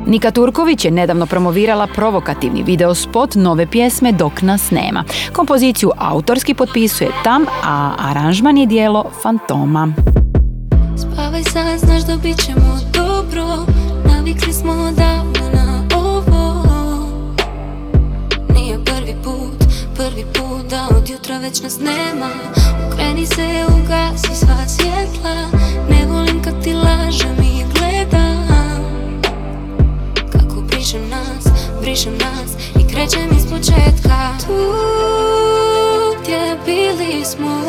Nika 0.06 0.30
Turković 0.30 0.84
je 0.84 0.90
nedavno 0.90 1.26
promovirala 1.26 1.86
provokativni 1.86 2.62
videospot 2.62 3.34
nove 3.34 3.66
pjesme 3.66 4.12
Dok 4.12 4.42
nas 4.42 4.70
nema. 4.70 5.04
Kompoziciju 5.32 5.90
autorski 5.98 6.54
potpisuje 6.54 7.10
Tam, 7.24 7.44
a 7.64 7.94
aranžman 7.98 8.58
je 8.58 8.66
dijelo 8.66 9.10
Fantoma. 9.22 9.92
Spavaj 11.30 11.44
sad, 11.44 11.78
znaš 11.78 12.02
da 12.02 12.16
bit 12.16 12.44
ćemo 12.44 12.78
dobro. 12.92 13.66
Navikli 14.04 14.52
smo 14.52 14.72
odavno 14.72 15.50
na 15.54 15.84
ovo. 15.96 16.64
Nije 18.54 18.84
prvi 18.84 19.14
put, 19.24 19.64
prvi 19.96 20.24
put 20.24 20.66
da 20.70 20.88
od 20.96 21.10
jutra 21.10 21.38
već 21.38 21.62
nas 21.62 21.78
nema. 21.78 22.30
Okreni 22.86 23.26
se, 23.26 23.64
ugasi 23.68 24.34
sva 24.34 24.68
svjetla. 24.68 25.60
Ne 25.90 26.06
volim 26.06 26.42
kad 26.42 26.62
ti 26.64 26.72
lažem 26.72 27.36
i 27.42 27.64
gledam. 27.74 29.22
Kako 30.32 30.60
brišem 30.60 31.08
nas, 31.08 31.44
brišem 31.80 32.18
nas 32.18 32.50
I 32.80 32.92
krećem 32.92 33.30
iz 33.36 33.46
početka. 33.50 34.32
Tu 34.46 34.72
gdje 36.22 36.58
bili 36.66 37.24
smo 37.24 37.60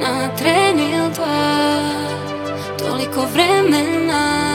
натренил 0.00 1.10
два, 1.14 1.92
толико 2.78 3.20
времена. 3.32 4.49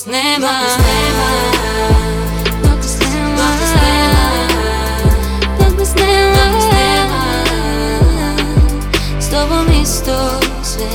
Nas 0.00 0.06
nema 0.06 0.48
Dok 2.62 2.76
nas 2.76 2.98
nema 2.98 3.50
Dok 5.58 5.78
nas 5.78 5.94
nema 5.94 7.22
S 9.20 9.30
tobom 9.30 9.66
isto 9.82 10.40
sve 10.62 10.86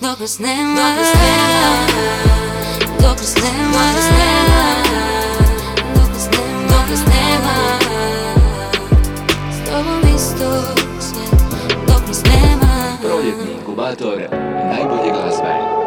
dok 0.00 0.20
nas 0.20 0.38
nema 0.38 0.94
Dok 3.00 3.18
nas 3.18 3.34
nema 3.36 3.82
Dok 3.82 3.94
nas 3.94 4.10
nema 4.18 4.62
Dok 6.68 6.88
nas 6.90 7.00
nema 7.06 7.54
S 9.52 9.70
tobom 9.70 10.14
isto 10.16 10.62
sve 11.00 11.38
dok 11.86 12.08
nas 12.08 12.22
nema 12.24 12.98
Proljetni 13.02 13.52
inkubator 13.52 14.18
najbolje 14.70 15.12
glazbe. 15.12 15.79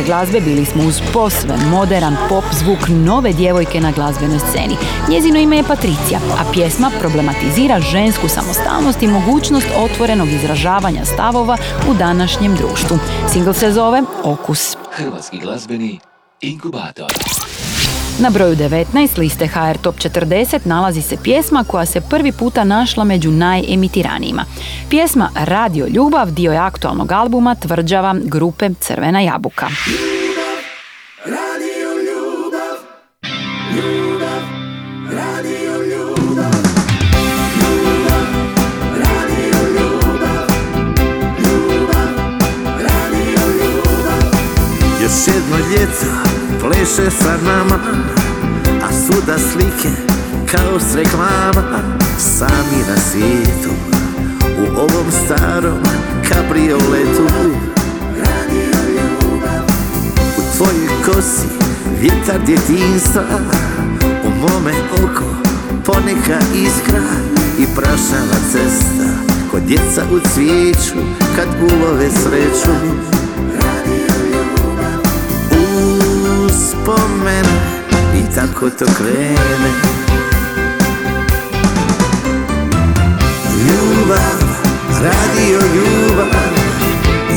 Dobre 0.00 0.12
glazbe 0.12 0.40
bili 0.40 0.64
smo 0.64 0.82
uz 0.82 1.00
posve 1.12 1.56
moderan 1.70 2.16
pop 2.28 2.44
zvuk 2.52 2.88
nove 2.88 3.32
djevojke 3.32 3.80
na 3.80 3.92
glazbenoj 3.92 4.38
sceni. 4.38 4.76
Njezino 5.08 5.38
ime 5.38 5.56
je 5.56 5.62
Patricija, 5.62 6.20
a 6.38 6.52
pjesma 6.52 6.90
problematizira 7.00 7.80
žensku 7.80 8.28
samostalnost 8.28 9.02
i 9.02 9.08
mogućnost 9.08 9.66
otvorenog 9.76 10.28
izražavanja 10.28 11.04
stavova 11.04 11.56
u 11.90 11.94
današnjem 11.94 12.54
društvu. 12.54 12.98
Single 13.32 13.54
se 13.54 13.72
zove 13.72 14.02
Okus. 14.24 14.76
Hrvatski 14.90 15.38
glazbeni 15.38 15.98
inkubator. 16.40 17.12
Na 18.18 18.30
broju 18.30 18.56
19 18.56 19.18
liste 19.18 19.46
HR 19.46 19.78
Top 19.82 19.96
40 19.96 20.58
nalazi 20.64 21.02
se 21.02 21.16
pjesma 21.22 21.64
koja 21.64 21.86
se 21.86 22.00
prvi 22.00 22.32
puta 22.32 22.64
našla 22.64 23.04
među 23.04 23.30
najemitiranijima. 23.30 24.44
Pjesma 24.90 25.30
Radio 25.34 25.86
Ljubav 25.86 26.30
dio 26.30 26.52
je 26.52 26.58
aktualnog 26.58 27.12
albuma 27.12 27.54
Tvrđava 27.54 28.16
grupe 28.24 28.68
Crvena 28.80 29.20
jabuka. 29.20 29.66
Još 45.02 45.26
jedno 45.26 45.56
pleše 46.60 47.10
sa 47.10 47.36
nama 47.44 47.78
A 48.82 48.92
svuda 48.92 49.38
slike 49.38 49.88
kao 50.50 50.80
s 50.80 50.94
reklama 50.94 51.82
Sami 52.18 52.84
na 52.88 52.96
svijetu 52.96 53.89
U 54.44 54.78
ovom 54.78 55.06
starom 55.24 55.78
kabrioletu. 56.28 57.26
U 60.38 60.56
tvojoj 60.56 60.88
kosi 61.06 61.48
vjetar 62.00 62.46
djetinstva 62.46 63.22
U 64.24 64.30
mome 64.40 64.72
oko 64.92 65.24
poneka 65.84 66.38
iskra 66.54 67.02
I 67.58 67.66
prašava 67.76 68.36
cesta. 68.52 69.10
Ko 69.50 69.60
djeca 69.60 70.02
u 70.12 70.28
cvijeću 70.34 70.98
kad 71.36 71.48
ulove 71.60 72.10
sreću. 72.10 72.72
Uspomene 76.46 77.60
i 78.14 78.34
tako 78.34 78.70
to 78.70 78.84
krene 78.98 79.99
Ljubav, 84.10 84.42
radio 85.02 85.58
ljubav, 85.74 86.52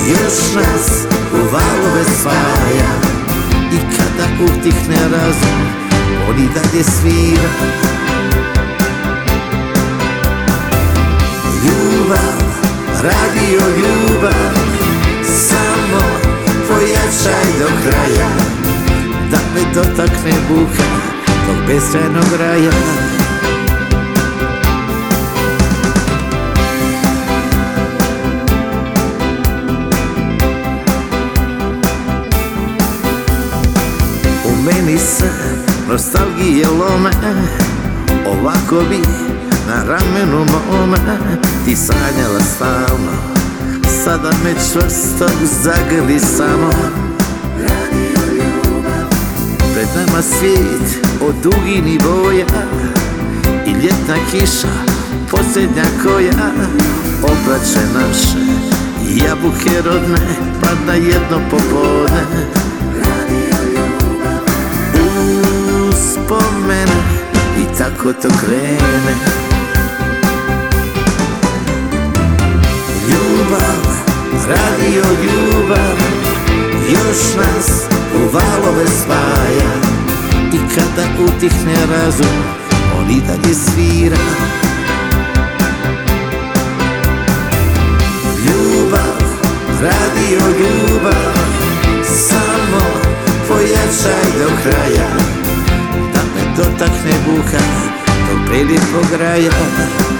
još 0.09 0.55
nas 0.55 1.05
u 1.33 1.38
valove 1.38 2.03
spaja. 2.19 2.93
I 3.73 3.77
kada 3.97 4.43
utihne 4.43 4.97
razum, 5.12 5.62
on 6.29 6.39
i 6.39 6.47
dalje 6.47 6.83
svira. 6.83 7.49
Ljubav, 11.63 12.41
radio 13.03 13.62
ljubav, 13.77 14.53
samo 15.23 16.03
pojačaj 16.67 17.59
do 17.59 17.67
kraja. 17.83 18.29
Da 19.31 19.38
me 19.55 19.73
dotakne 19.73 20.33
buka 20.49 20.89
tog 21.45 21.67
beskrajnog 21.67 22.39
raja 22.39 23.22
Meni 34.93 35.06
se 35.06 35.29
nostalgije 35.89 36.67
lome 36.67 37.10
Ovako 38.27 38.75
bi 38.89 38.99
na 39.67 39.84
ramenu 39.84 40.38
mome. 40.38 40.97
Ti 41.65 41.75
sanjala 41.75 42.39
stalno 42.56 43.12
Sada 44.03 44.32
me 44.43 44.53
čvrsto 44.53 45.27
zagrli 45.63 46.19
samo. 46.19 46.69
Pred 49.73 49.88
nama 49.95 50.21
svijet 50.21 51.06
od 51.21 51.36
dugini 51.43 51.99
boja 51.99 52.45
I 53.65 53.71
ljetna 53.71 54.15
kiša 54.32 54.73
posljednja 55.32 55.84
koja 56.03 56.51
Obraće 57.23 57.79
naše 57.93 58.38
jabuke 59.25 59.82
rodne 59.86 60.19
Padna 60.62 60.93
jedno 60.93 61.39
popodne 61.51 62.62
Uspomene 66.04 67.02
i 67.58 67.78
tako 67.78 68.13
to 68.13 68.28
krene. 68.39 69.16
Ljubav, 73.10 73.84
radio 74.48 75.04
ljubav 75.24 75.98
Još 76.89 77.36
nas 77.38 77.82
u 78.16 78.20
valove 78.34 78.86
spaja. 78.88 79.74
I 80.54 80.58
kada 80.76 81.08
utihne 81.26 81.76
razum 81.96 82.44
On 83.00 83.10
i 83.10 83.22
dalje 83.28 83.54
svira. 83.56 84.24
Ljubav, 88.46 89.24
radio 89.82 90.48
ljubav 90.60 91.34
Samo 92.04 92.86
pojačaj 93.48 94.39
do 94.39 94.50
kraja 94.63 95.42
dotakne 96.58 97.13
buha, 97.26 97.63
to 98.06 98.34
prilipo 98.48 99.00
grajo. 99.12 100.12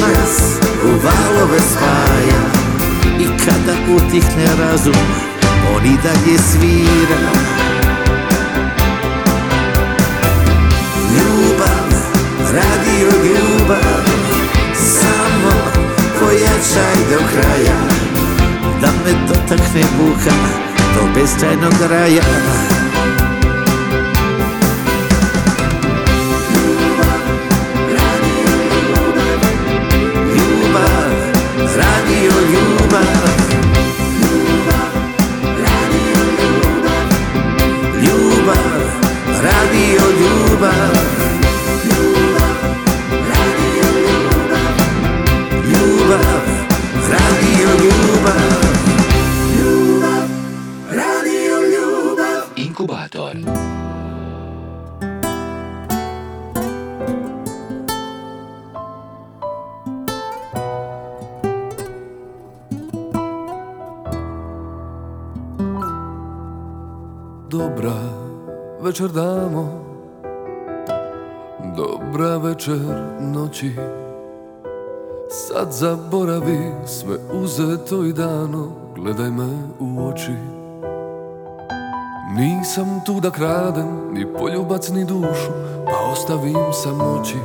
nas 0.00 0.58
u 0.84 0.88
valove 0.88 1.58
spaja. 1.58 2.42
I 3.20 3.26
kada 3.44 3.74
utihne 3.96 4.46
razum, 4.58 4.94
on 5.74 5.86
i 5.86 5.96
dalje 6.02 6.38
svira. 6.38 7.30
Ljubav, 11.14 11.88
radio 12.52 13.08
ljubav 13.24 14.08
Samo 14.74 15.52
pojačaj 16.20 16.96
do 17.10 17.18
kraja. 17.32 17.78
Da 18.80 18.88
me 19.04 19.26
dotakne 19.28 19.82
buha 19.98 20.36
do 20.94 21.12
beskrajnog 21.14 21.74
raja. 21.90 22.22
Nisam 83.38 83.46
tu 83.46 83.46
da 83.46 83.46
kradem 83.46 84.12
Ni 84.12 84.26
poljubac 84.38 84.88
ni 84.88 85.04
dušu 85.04 85.50
Pa 85.84 86.12
ostavim 86.12 86.72
samoći. 86.72 87.36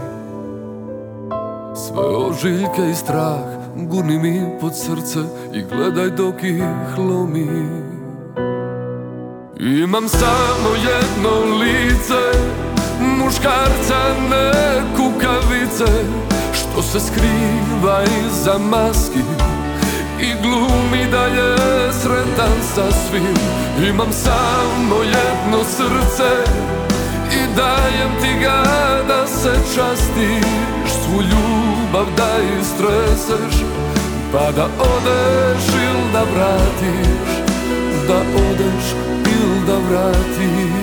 Sve 1.75 2.15
ožiljke 2.15 2.89
i 2.91 2.95
strah 2.95 3.39
Gurni 3.75 4.19
mi 4.19 4.59
pod 4.61 4.75
srce 4.75 5.19
I 5.53 5.61
gledaj 5.61 6.09
dok 6.09 6.43
ih 6.43 6.63
lomi. 6.97 7.47
Imam 9.59 10.09
samo 10.09 10.69
jedno 10.75 11.55
lice 11.59 12.39
Muškarca 12.99 13.99
ne 14.29 14.81
kukavice 14.95 15.91
Što 16.53 16.81
se 16.81 16.99
skriva 16.99 18.03
iza 18.03 18.57
maski 18.57 19.19
I 20.23 20.33
glumi 20.41 21.05
da 21.11 21.25
je 21.25 21.55
sretan 21.93 22.57
sa 22.75 22.91
svim. 22.91 23.37
Imam 23.89 24.11
samo 24.11 24.95
jedno 25.03 25.63
srce 25.63 26.31
I 27.31 27.55
dajem 27.55 28.11
ti 28.21 28.39
ga 28.43 28.63
da 29.07 29.27
se 29.27 29.53
častiš. 29.75 30.45
Svu 30.87 31.21
ljubav 31.21 32.05
da 32.17 32.29
istreseš 32.61 33.63
Pa 34.31 34.51
da 34.51 34.65
odeš 34.79 35.67
il 35.67 36.11
da 36.13 36.23
vratiš. 36.33 37.43
Da 38.07 38.19
odeš 38.49 38.85
il 39.25 39.65
da 39.67 39.73
vratiš 39.89 40.82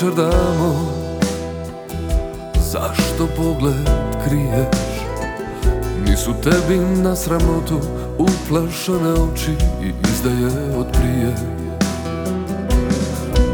Dobra 0.00 0.14
večer 0.14 0.24
damo 0.24 0.74
Zašto 2.54 3.26
pogled 3.36 3.88
kriješ? 4.26 5.00
Nisu 6.06 6.34
tebi 6.42 6.78
na 7.02 7.16
sramotu 7.16 7.80
Uplašene 8.18 9.12
oči 9.12 9.50
i 9.82 9.92
izdaje 10.12 10.76
od 10.78 10.86
prije. 10.92 11.34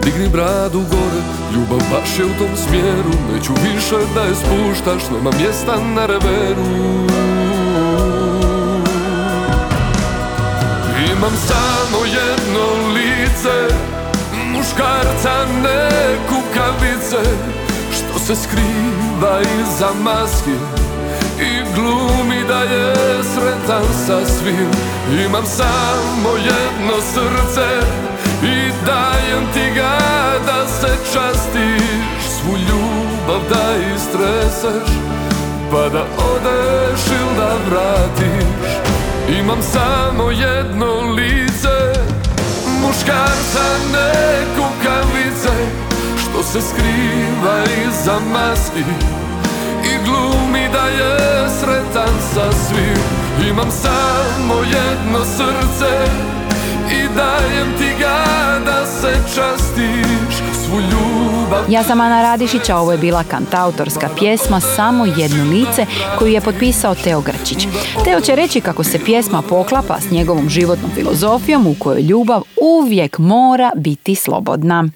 Digni 0.04 0.28
bradu 0.28 0.78
gore 0.78 1.22
Ljubav 1.54 1.88
baš 1.90 2.18
je 2.18 2.24
u 2.24 2.38
tom 2.38 2.56
smjeru. 2.56 3.12
Neću 3.32 3.52
više 3.52 3.96
da 4.14 4.20
je 4.20 4.34
spuštaš 4.34 5.10
Nema 5.10 5.30
mjesta 5.30 5.76
na 5.94 6.06
reveru. 6.06 6.66
Imam 11.12 11.32
samo 11.46 12.04
jedno 12.04 12.92
lice 12.94 13.74
Muškarca 14.52 15.46
ne 15.62 16.15
kukavice 16.66 17.30
Što 17.92 18.18
se 18.18 18.42
skriva 18.42 19.40
iza 19.40 19.88
maski 20.02 20.56
I 21.40 21.74
glumi 21.74 22.44
da 22.48 22.58
je 22.58 22.94
sretan 23.24 23.84
sa 24.06 24.26
svim. 24.26 24.70
Imam 25.26 25.44
samo 25.46 26.36
jedno 26.36 26.96
srce 27.14 27.86
I 28.42 28.70
dajem 28.86 29.52
ti 29.54 29.70
ga 29.74 29.98
da 30.46 30.66
se 30.66 30.96
častiš. 31.12 31.82
Svu 32.20 32.52
ljubav 32.52 33.40
da 33.50 33.94
istreseš 33.96 34.92
Pa 35.70 35.88
da 35.88 36.04
odeš 36.34 37.00
il 37.06 37.36
da 37.36 37.54
vratiš. 37.70 38.70
Imam 39.40 39.62
samo 39.62 40.30
jedno 40.30 41.14
lice 41.14 42.00
Muškarca 42.82 43.66
ne 43.92 44.44
kukavice 44.56 45.86
Što 46.36 46.44
se 46.44 46.60
skriva 46.60 47.64
iza 47.88 48.14
maski 48.32 48.80
I 49.84 50.04
glumi 50.04 50.68
da 50.72 50.84
je 50.86 51.48
sretan 51.60 52.14
sa 52.34 52.52
svim 52.52 53.02
Imam 53.50 53.70
samo 53.70 54.54
jedno 54.54 55.24
srce 55.24 55.92
I 56.92 57.16
dajem 57.16 57.78
ti 57.78 57.90
ga 58.00 58.24
da 58.64 58.86
se 58.86 59.12
častiš 59.34 60.36
Svu 60.64 60.80
ljubav 60.80 61.64
Ja 61.68 61.84
sam 61.84 62.00
Ana 62.00 62.22
Radišić, 62.22 62.70
a 62.70 62.76
ovo 62.78 62.92
je 62.92 62.98
bila 62.98 63.24
kantautorska 63.24 64.08
pjesma 64.18 64.60
Samo 64.60 65.06
jedno 65.06 65.44
lice 65.44 65.86
koju 66.18 66.32
je 66.32 66.40
potpisao 66.40 66.94
Teo 66.94 67.20
Grčić. 67.20 67.68
Teo 68.04 68.20
će 68.20 68.36
reći 68.36 68.60
kako 68.60 68.84
se 68.84 69.04
pjesma 69.04 69.42
poklapa 69.42 70.00
s 70.00 70.10
njegovom 70.10 70.48
životnom 70.48 70.90
filozofijom 70.94 71.66
u 71.66 71.74
kojoj 71.78 72.02
ljubav 72.02 72.42
uvijek 72.62 73.18
mora 73.18 73.70
biti 73.76 74.14
slobodna. 74.14 74.88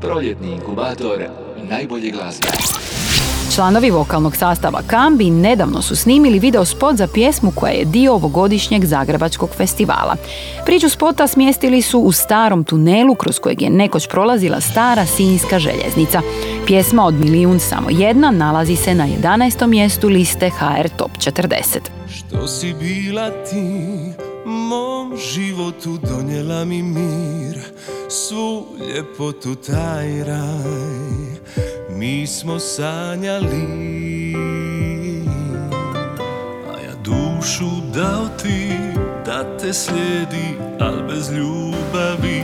Proljetni 0.00 0.52
inkubator 0.52 1.24
najbolje 1.70 2.10
glazbe. 2.10 2.48
Članovi 3.54 3.90
vokalnog 3.90 4.36
sastava 4.36 4.82
Kambi 4.86 5.30
nedavno 5.30 5.82
su 5.82 5.96
snimili 5.96 6.38
video 6.38 6.64
spot 6.64 6.96
za 6.96 7.06
pjesmu 7.06 7.52
koja 7.54 7.72
je 7.72 7.84
dio 7.84 8.14
ovogodišnjeg 8.14 8.84
Zagrebačkog 8.84 9.50
festivala. 9.56 10.16
Priču 10.64 10.88
spota 10.88 11.26
smjestili 11.26 11.82
su 11.82 12.00
u 12.00 12.12
starom 12.12 12.64
tunelu 12.64 13.14
kroz 13.14 13.38
kojeg 13.38 13.62
je 13.62 13.70
nekoć 13.70 14.08
prolazila 14.08 14.60
stara 14.60 15.06
sinjska 15.06 15.58
željeznica. 15.58 16.22
Pjesma 16.66 17.04
od 17.04 17.14
milijun 17.14 17.60
samo 17.60 17.90
jedna 17.90 18.30
nalazi 18.30 18.76
se 18.76 18.94
na 18.94 19.06
11. 19.22 19.66
mjestu 19.66 20.08
liste 20.08 20.50
HR 20.50 20.88
Top 20.96 21.10
40. 21.10 21.78
Što 22.14 22.46
si 22.46 22.74
bila 22.74 23.30
ti, 23.30 24.12
mom 24.48 25.16
životu 25.16 25.98
donijela 26.08 26.64
mi 26.64 26.82
mir, 26.82 27.58
svu 28.08 28.66
ljepotu 28.88 29.54
taj 29.54 30.24
raj, 30.24 31.38
mi 31.90 32.26
smo 32.26 32.58
sanjali. 32.58 34.34
A 36.68 36.80
ja 36.84 36.94
dušu 37.04 37.70
dao 37.94 38.28
ti, 38.42 38.70
da 39.26 39.56
te 39.58 39.72
slijedi, 39.72 40.58
al 40.80 41.06
bez 41.08 41.30
ljubavi, 41.30 42.42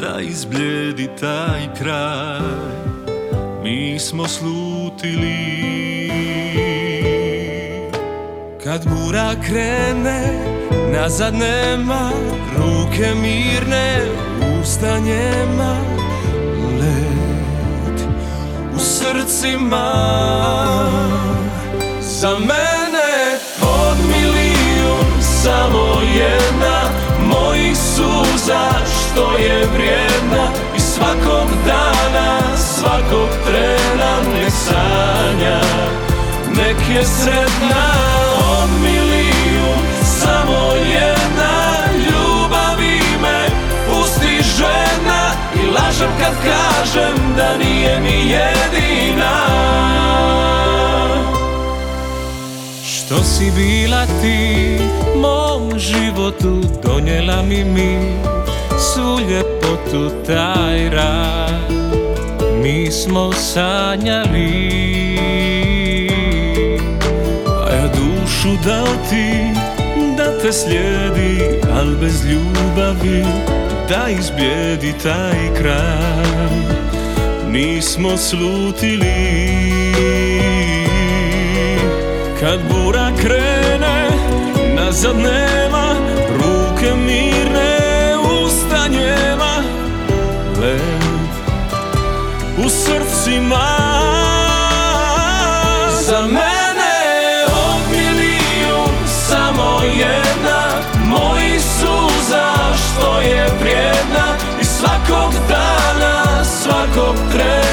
da 0.00 0.20
izbljedi 0.20 1.08
taj 1.20 1.74
kraj, 1.78 2.40
mi 3.62 3.98
smo 3.98 4.28
slutili. 4.28 5.85
Kad 8.66 8.84
bura 8.84 9.34
krene, 9.46 10.20
nazad 10.92 11.34
nema 11.34 12.10
Ruke 12.56 13.14
mirne, 13.14 14.00
usta 14.60 14.98
njema 14.98 15.76
Led 16.80 18.00
u 18.74 18.78
srcima. 18.78 19.92
Za 22.00 22.30
mene 22.38 23.38
od 23.62 23.96
milijun 24.08 25.22
samo 25.42 26.00
jedna 26.16 26.80
Mojih 27.20 27.76
suza 27.76 28.70
što 28.90 29.38
je 29.38 29.66
vrijedna 29.74 30.48
I 30.76 30.80
svakog 30.80 31.48
dana, 31.66 32.56
svakog 32.56 33.28
trena 33.46 34.16
ne 34.34 34.50
sanja 34.50 35.60
Nek 36.56 36.96
je 36.96 37.04
sretna 37.04 38.25
lažem 45.96 46.18
kad 46.18 46.34
kažem 46.44 47.34
da 47.36 47.56
nije 47.58 48.00
mi 48.00 48.30
jedina. 48.30 49.36
Što 52.84 53.22
si 53.22 53.50
bila 53.56 54.06
ti 54.22 54.78
mom 55.16 55.78
životu 55.78 56.60
Donijela 56.82 57.42
mi 57.42 57.64
mi 57.64 57.98
svu 58.78 59.20
ljepotu 59.20 60.10
taj 60.26 60.90
rad 60.90 61.70
Mi 62.62 62.90
smo 62.90 63.32
sanjali. 63.32 64.78
A 67.46 67.74
ja 67.74 67.88
dušu 67.88 68.48
dao 68.64 68.86
ti 69.10 69.30
da 70.16 70.38
te 70.42 70.52
slijedi 70.52 71.60
Al 71.78 71.94
bez 72.00 72.24
ljubavi 72.24 73.24
da 73.88 74.08
izbjedi 74.08 74.94
taj 75.02 75.54
kraj. 75.58 76.76
Nismo 77.50 78.16
slutili. 78.16 79.12
Kad 82.40 82.60
bura 82.70 83.10
krene, 83.20 84.08
nazad 84.74 85.16
nema 85.16 85.94
Ruke 86.34 86.94
mirne, 86.94 87.78
usta 88.44 88.88
njema. 88.88 89.62
Led 90.60 91.06
u 92.66 92.68
srcima 92.68 93.75
svakog 104.78 105.32
dana, 105.48 106.44
svakog 106.44 107.16
trena 107.32 107.65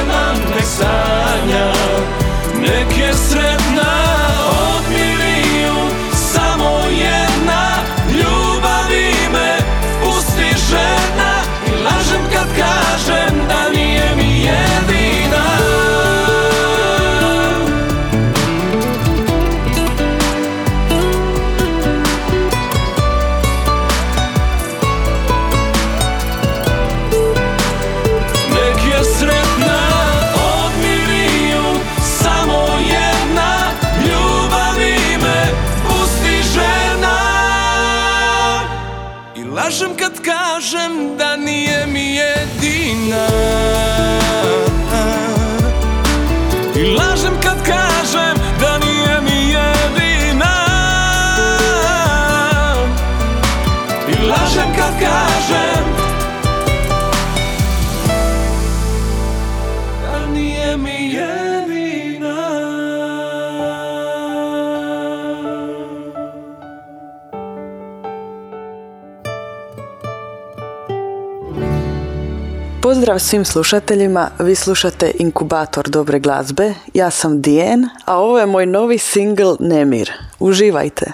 Pozdrav 73.04 73.20
svim 73.20 73.46
slušateljima, 73.46 74.30
vi 74.40 74.56
slušate 74.56 75.12
Inkubator 75.20 75.90
dobre 75.90 76.20
glazbe, 76.20 76.74
ja 76.94 77.10
sam 77.10 77.42
Dijen, 77.42 77.90
a 78.06 78.18
ovo 78.18 78.40
je 78.40 78.46
moj 78.46 78.66
novi 78.66 78.98
single 78.98 79.56
Nemir. 79.60 80.12
Uživajte! 80.40 81.14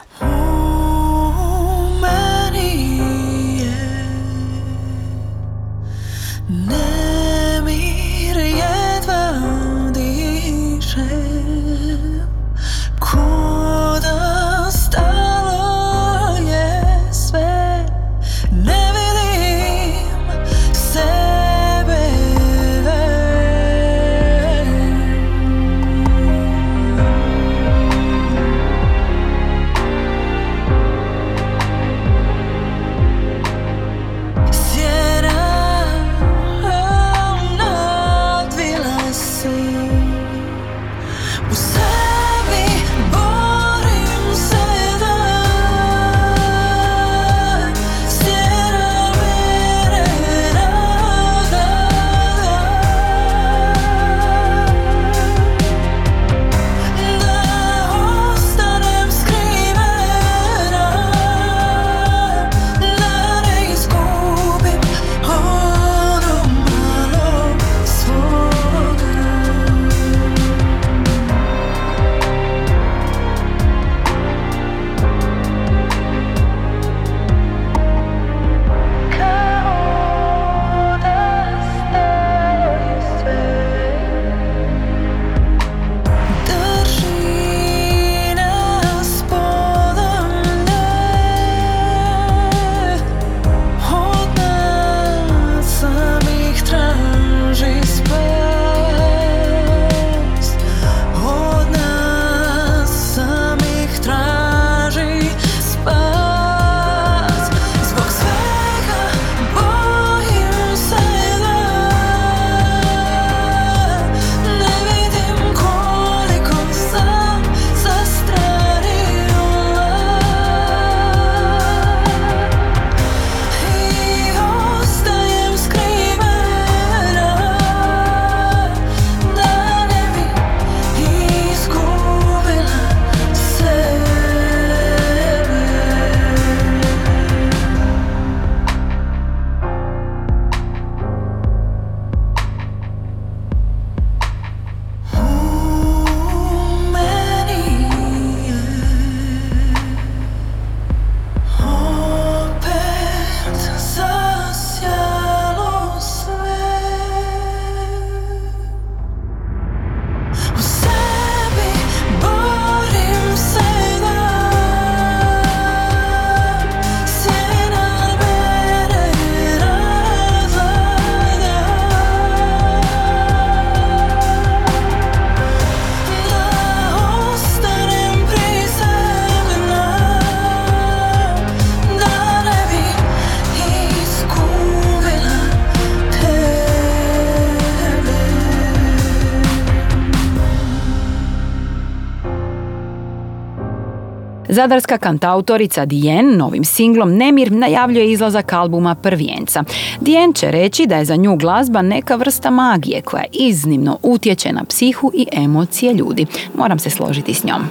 Zadarska 194.59 194.97
kantautorica 194.97 195.85
Dien 195.85 196.37
novim 196.37 196.63
singlom 196.63 197.13
Nemir 197.17 197.51
najavljuje 197.51 198.11
izlazak 198.11 198.53
albuma 198.53 198.95
Prvijenca. 198.95 199.63
Dien 200.01 200.33
će 200.33 200.51
reći 200.51 200.85
da 200.85 200.97
je 200.97 201.05
za 201.05 201.15
nju 201.15 201.35
glazba 201.35 201.81
neka 201.81 202.15
vrsta 202.15 202.49
magije 202.49 203.01
koja 203.01 203.23
iznimno 203.31 203.97
utječe 204.03 204.53
na 204.53 204.63
psihu 204.63 205.11
i 205.15 205.27
emocije 205.31 205.93
ljudi. 205.93 206.25
Moram 206.55 206.79
se 206.79 206.89
složiti 206.89 207.33
s 207.33 207.43
njom. 207.43 207.61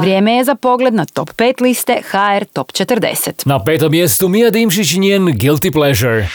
Vrijeme 0.00 0.32
je 0.32 0.44
za 0.44 0.54
pogled 0.54 0.94
na 0.94 1.04
top 1.04 1.30
5 1.30 1.62
liste 1.62 2.00
HR 2.10 2.44
Top 2.44 2.72
40. 2.72 3.30
Na 3.44 3.64
petom 3.64 3.90
mjestu 3.90 4.28
Mija 4.28 4.50
Dimšić 4.50 4.92
i 4.92 4.98
njen 4.98 5.22
Guilty 5.22 5.72
Pleasure. 5.72 6.28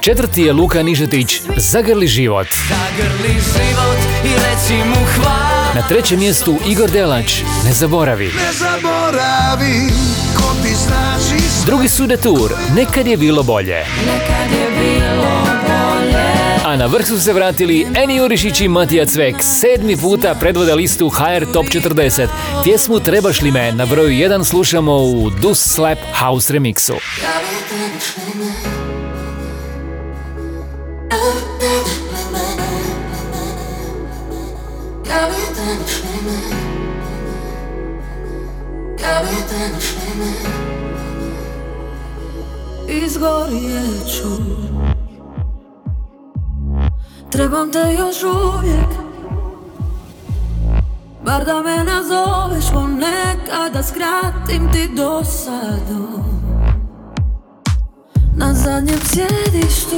Četvrti 0.00 0.42
je 0.42 0.52
Luka 0.52 0.82
Nižetić, 0.82 1.40
Zagrli 1.56 2.06
život. 2.06 2.46
Zagrli 2.46 3.28
život 3.32 3.98
i 4.24 4.28
reci 4.28 4.74
mu 4.88 5.06
hvala 5.14 5.74
Na 5.74 5.88
trećem 5.88 6.18
mjestu 6.18 6.56
Igor 6.66 6.90
Delać, 6.90 7.42
Ne 7.64 7.72
zaboravi. 7.72 8.26
Ne 8.26 8.52
zaboravi 8.52 9.88
ko 10.36 10.54
ti 10.62 10.74
znači. 10.74 11.44
Drugi 11.66 11.88
su 11.88 12.06
Detour, 12.06 12.52
Nekad 12.76 13.06
je 13.06 13.16
bilo 13.16 13.42
bolje. 13.42 13.84
Nekad 14.06 14.52
je 14.52 14.70
bilo 14.78 15.22
bolje. 15.22 15.49
A 16.70 16.76
na 16.76 16.86
vrh 16.86 17.06
su 17.06 17.20
se 17.20 17.32
vratili 17.32 17.86
Eni 17.94 18.16
Jurišić 18.16 18.60
i 18.60 18.68
Matija 18.68 19.06
Cvek. 19.06 19.36
Sedmi 19.40 19.96
puta 19.96 20.34
predvode 20.34 20.74
listu 20.74 21.08
HR 21.08 21.52
Top 21.52 21.66
40. 21.66 22.26
Pjesmu 22.64 23.00
Trebaš 23.00 23.42
li 23.42 23.50
me 23.50 23.72
na 23.72 23.86
broju 23.86 24.08
1 24.08 24.44
slušamo 24.44 24.96
u 24.96 25.30
Dus 25.30 25.58
Slap 25.58 25.98
House 26.14 26.52
remixu. 26.52 26.94
Izgorjet 42.88 44.06
ću 44.16 44.28
Trebam 47.40 47.72
te 47.72 47.78
još 47.98 48.22
uvijek. 48.22 48.88
Bar 51.24 51.44
da 51.44 51.62
me 51.62 51.84
nazoveš 51.84 52.64
ponekada 52.72 53.82
skratim 53.82 54.72
ti 54.72 54.88
dosadu. 54.96 56.08
Na 58.36 58.54
zadnjem 58.54 58.98
sjedištu. 59.04 59.96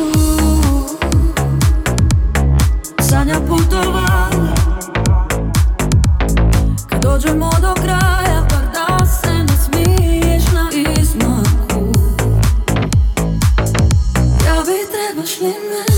Sanja 3.01 3.41
putovanja 3.49 4.55
Kad 6.91 7.03
dođemo 7.03 7.51
do 7.61 7.75
kraja 7.75 8.47
Bar 8.51 8.65
da 8.75 9.07
se 9.07 9.33
nasmiješ 9.45 10.45
na 10.53 10.71
izmaku. 11.01 11.93
Ja 14.47 14.63
bi 14.67 14.93
trebaš 14.93 15.41
li 15.41 15.47
me 15.47 15.92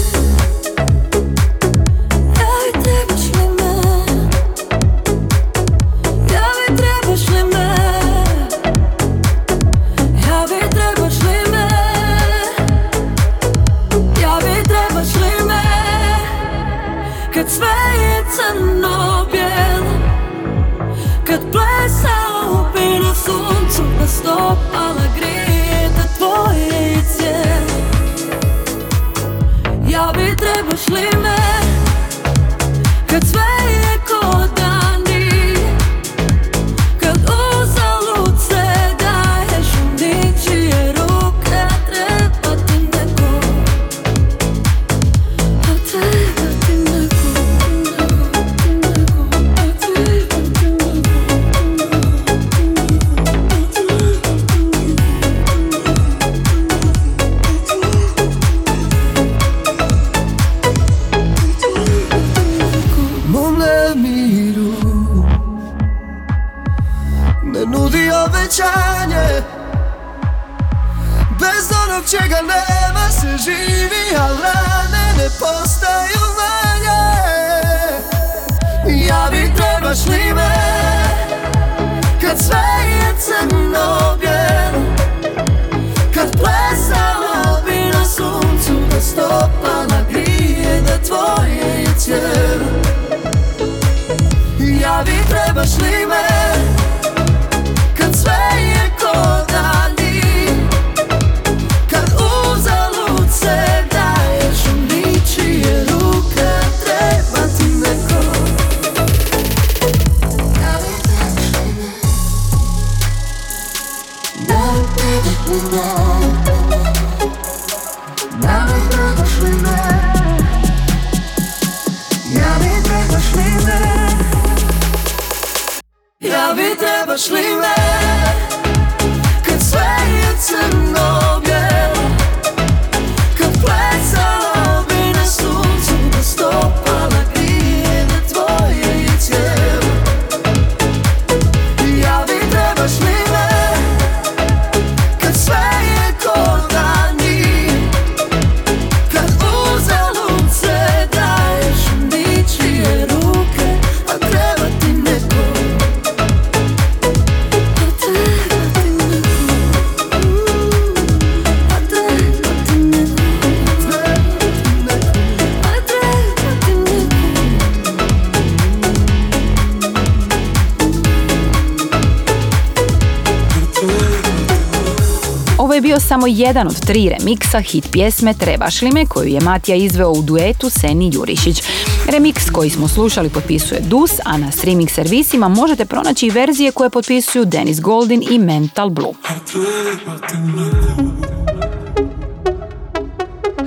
samo 176.25 176.37
jedan 176.37 176.67
od 176.67 176.87
tri 176.87 177.09
remiksa 177.09 177.61
hit 177.61 177.89
pjesme 177.93 178.35
Trebaš 178.35 178.83
li 178.83 178.91
me 178.93 179.07
koju 179.07 179.29
je 179.29 179.41
Matija 179.41 179.77
izveo 179.77 180.11
u 180.11 180.23
duetu 180.23 180.71
Seni 180.71 181.11
Jurišić. 181.15 181.63
Remix 182.07 182.51
koji 182.53 182.71
smo 182.71 182.89
slušali 182.89 183.29
potpisuje 183.29 183.81
Dus, 183.81 184.11
a 184.25 184.39
na 184.39 184.53
streaming 184.53 184.91
servisima 184.91 185.49
možete 185.49 185.85
pronaći 185.85 186.27
i 186.27 186.31
verzije 186.31 186.73
koje 186.73 186.91
potpisuju 186.91 187.45
Dennis 187.45 187.81
Goldin 187.81 188.25
i 188.31 188.39
Mental 188.39 188.91
Blue. 188.91 189.13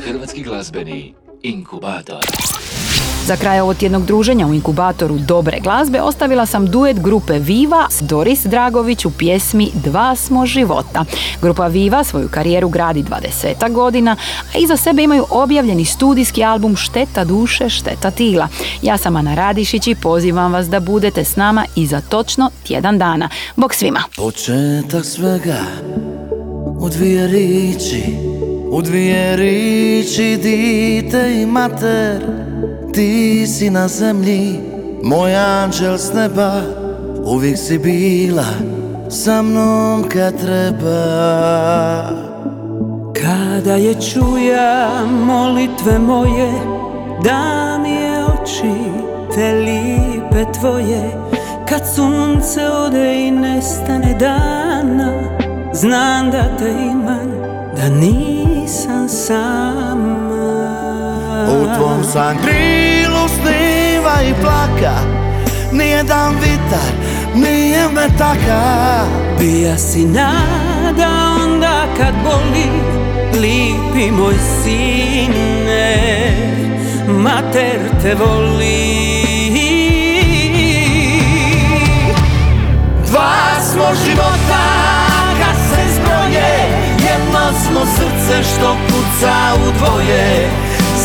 Hrvatski 0.05 0.43
glazbeni 0.43 1.14
inkubator. 1.43 2.26
Za 3.28 3.36
kraj 3.36 3.60
ovog 3.60 3.76
tjednog 3.78 4.06
druženja 4.06 4.48
u 4.48 4.54
inkubatoru 4.54 5.18
dobre 5.18 5.60
glazbe 5.64 6.02
ostavila 6.02 6.46
sam 6.46 6.66
duet 6.66 7.00
grupe 7.00 7.40
Viva 7.40 7.88
s 7.90 8.02
Doris 8.02 8.46
Dragović 8.46 9.06
u 9.06 9.12
pjesmi 9.12 9.72
Dva 9.74 10.16
smo 10.16 10.46
života. 10.46 11.06
Grupa 11.42 11.68
Viva 11.68 12.04
svoju 12.04 12.30
karijeru 12.30 12.70
gradi 12.70 13.04
20 13.04 13.74
godina, 13.74 14.16
a 14.56 14.58
iza 14.58 14.78
sebe 14.78 15.04
imaju 15.04 15.26
objavljeni 15.30 15.86
studijski 15.86 16.44
album 16.44 16.76
Šteta 16.76 17.24
duše, 17.24 17.70
šteta 17.70 18.12
tila. 18.12 18.48
Ja 18.82 18.98
sam 18.98 19.16
Ana 19.16 19.36
Radišić 19.36 19.88
i 19.88 19.96
pozivam 19.96 20.54
vas 20.54 20.68
da 20.68 20.80
budete 20.80 21.24
s 21.24 21.36
nama 21.36 21.66
i 21.76 21.88
za 21.88 22.02
točno 22.02 22.50
tjedan 22.64 22.98
dana. 22.98 23.30
Bog 23.56 23.74
svima! 23.74 24.04
Početak 24.16 25.06
svega 25.06 25.60
u 26.80 26.90
dvije 26.90 27.28
riči 27.28 28.04
U 28.72 28.82
dvije 28.82 29.36
riči 29.36 30.40
dite 30.44 31.42
i 31.42 31.46
mater 31.46 32.22
Ti 32.98 33.48
si 33.48 33.70
na 33.70 33.88
zemlji 33.88 34.60
Moj 35.04 35.36
anđel 35.36 35.98
s 35.98 36.14
neba 36.14 36.62
Uvijek 37.26 37.58
si 37.58 37.78
bila 37.78 38.45
Sa 39.10 39.41
mnom 39.41 40.04
kad 40.10 40.41
treba. 40.41 40.98
Kada 43.22 43.74
je 43.74 43.93
čuja 44.02 45.06
molitve 45.06 46.00
moje 46.00 46.52
Da 47.24 47.78
mi 47.78 47.89
je 47.89 48.26
oči 48.26 48.91
te 49.36 49.54
lipe 49.54 50.52
tvoje 50.60 51.12
Kad 51.70 51.82
sunce 51.95 52.68
ode 52.68 53.28
i 53.28 53.32
nestane 53.32 54.16
dana 54.20 55.14
Znam 55.74 56.32
da 56.32 56.58
te 56.60 56.70
imam, 56.70 57.32
da 57.76 57.89
nisam 57.89 59.10
sama 59.10 60.27
U 61.46 61.76
tvom 61.78 62.04
sam 62.04 62.38
krilu 62.38 63.28
sniva 63.28 64.22
i 64.30 64.34
plaka. 64.42 64.96
Nijedan 65.72 66.36
vitar 66.36 66.92
nije 67.36 67.90
me 67.90 68.08
taka. 68.18 69.06
Bija 69.40 69.78
si 69.78 70.06
nada 70.06 71.10
onda 71.44 71.86
kad 71.98 72.14
boli 72.24 72.68
Lipi 73.34 74.12
moj 74.12 74.36
sine. 74.64 75.98
Mater 77.08 77.80
te 78.02 78.16
voli. 78.16 79.08
Dva 83.08 83.62
smo 83.72 83.86
života 84.06 84.64
kad 85.40 85.56
se 85.70 85.94
zbroje 85.96 86.78
Jedno 87.10 87.60
smo 87.66 87.80
srce 87.86 88.44
što 88.44 88.76
kuca 88.88 89.34
u 89.68 89.72
dvoje 89.78 90.50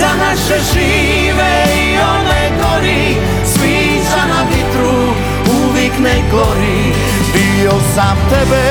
Za 0.02 0.08
naše 0.18 0.58
žive 0.72 1.64
i 1.76 1.96
one 1.96 2.50
gori 2.62 3.16
Sviđa 3.44 4.26
na 4.28 4.42
vitru 4.50 5.14
uvijek 5.62 5.92
ne 5.98 6.22
gori. 6.30 6.92
Dio 7.32 7.72
sam 7.94 8.16
tebe. 8.30 8.62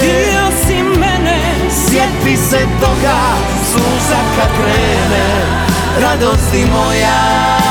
Dio 0.00 0.46
si 0.66 0.82
mene. 0.82 1.40
Sjeti 1.70 2.36
se 2.36 2.58
toga 2.80 3.18
Suza 3.72 4.20
kad 4.36 4.48
krene 4.56 5.26
Radosti 6.00 6.66
moja 6.72 7.61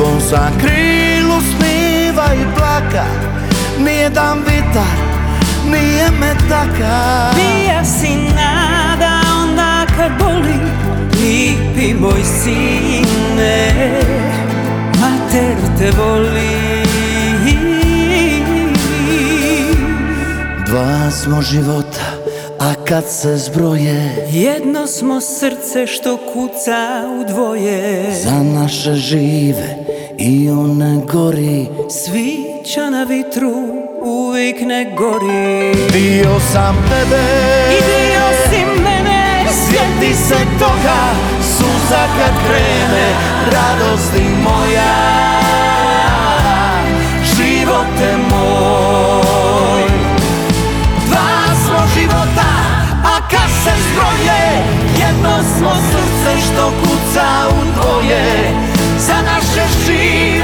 U 0.00 0.02
tvom 0.02 0.20
sam 0.20 0.58
krilu 0.60 1.40
sniva 1.40 2.34
i 2.34 2.56
plaka. 2.56 3.04
Nijedan 3.78 4.38
vitar 4.38 5.10
nije 5.70 6.10
me 6.20 6.34
taka 6.48 7.30
Bija 7.34 7.84
si 7.84 8.16
nada 8.16 9.20
onda 9.42 9.86
kad 9.96 10.12
boli 10.18 10.54
Lipi 11.20 11.94
moj 11.94 12.22
sine. 12.42 13.72
Mater 15.00 15.56
te 15.78 15.90
voli. 15.90 16.80
Dva 20.66 21.10
smo 21.10 21.42
života, 21.42 22.00
a 22.60 22.74
kad 22.88 23.04
se 23.08 23.36
zbroje 23.36 24.26
Jedno 24.32 24.86
smo 24.86 25.20
srce 25.20 25.86
što 25.86 26.16
kuca 26.16 27.02
u 27.20 27.24
dvoje. 27.32 28.14
Za 28.24 28.42
naše 28.42 28.94
žive 28.94 29.76
i 30.18 30.50
one 30.50 31.00
gori. 31.12 31.66
Svića 31.90 32.90
na 32.90 33.04
vitru 33.04 33.52
uvijek 34.02 34.60
ne 34.60 34.94
gori. 34.96 35.74
Dio 35.92 36.40
sam 36.52 36.76
tebe. 36.76 37.22
I 37.70 37.80
dio 37.80 38.26
si 38.50 38.82
mene. 38.82 39.44
Sjeti 39.50 40.14
se 40.14 40.36
toga 40.58 41.00
Suza 41.56 42.06
kad 42.18 42.34
krene 42.46 43.08
Radosti 43.52 44.22
moja 44.42 45.29
se 53.64 53.70
zbroje 53.86 54.80
Jedno 55.00 55.36
smo 55.56 55.72
srce 55.90 56.46
što 56.46 56.72
kuca 56.80 57.26
u 57.50 57.64
dvoje. 57.74 58.52
Za 58.98 59.14
naše 59.14 59.64
žive 59.86 60.39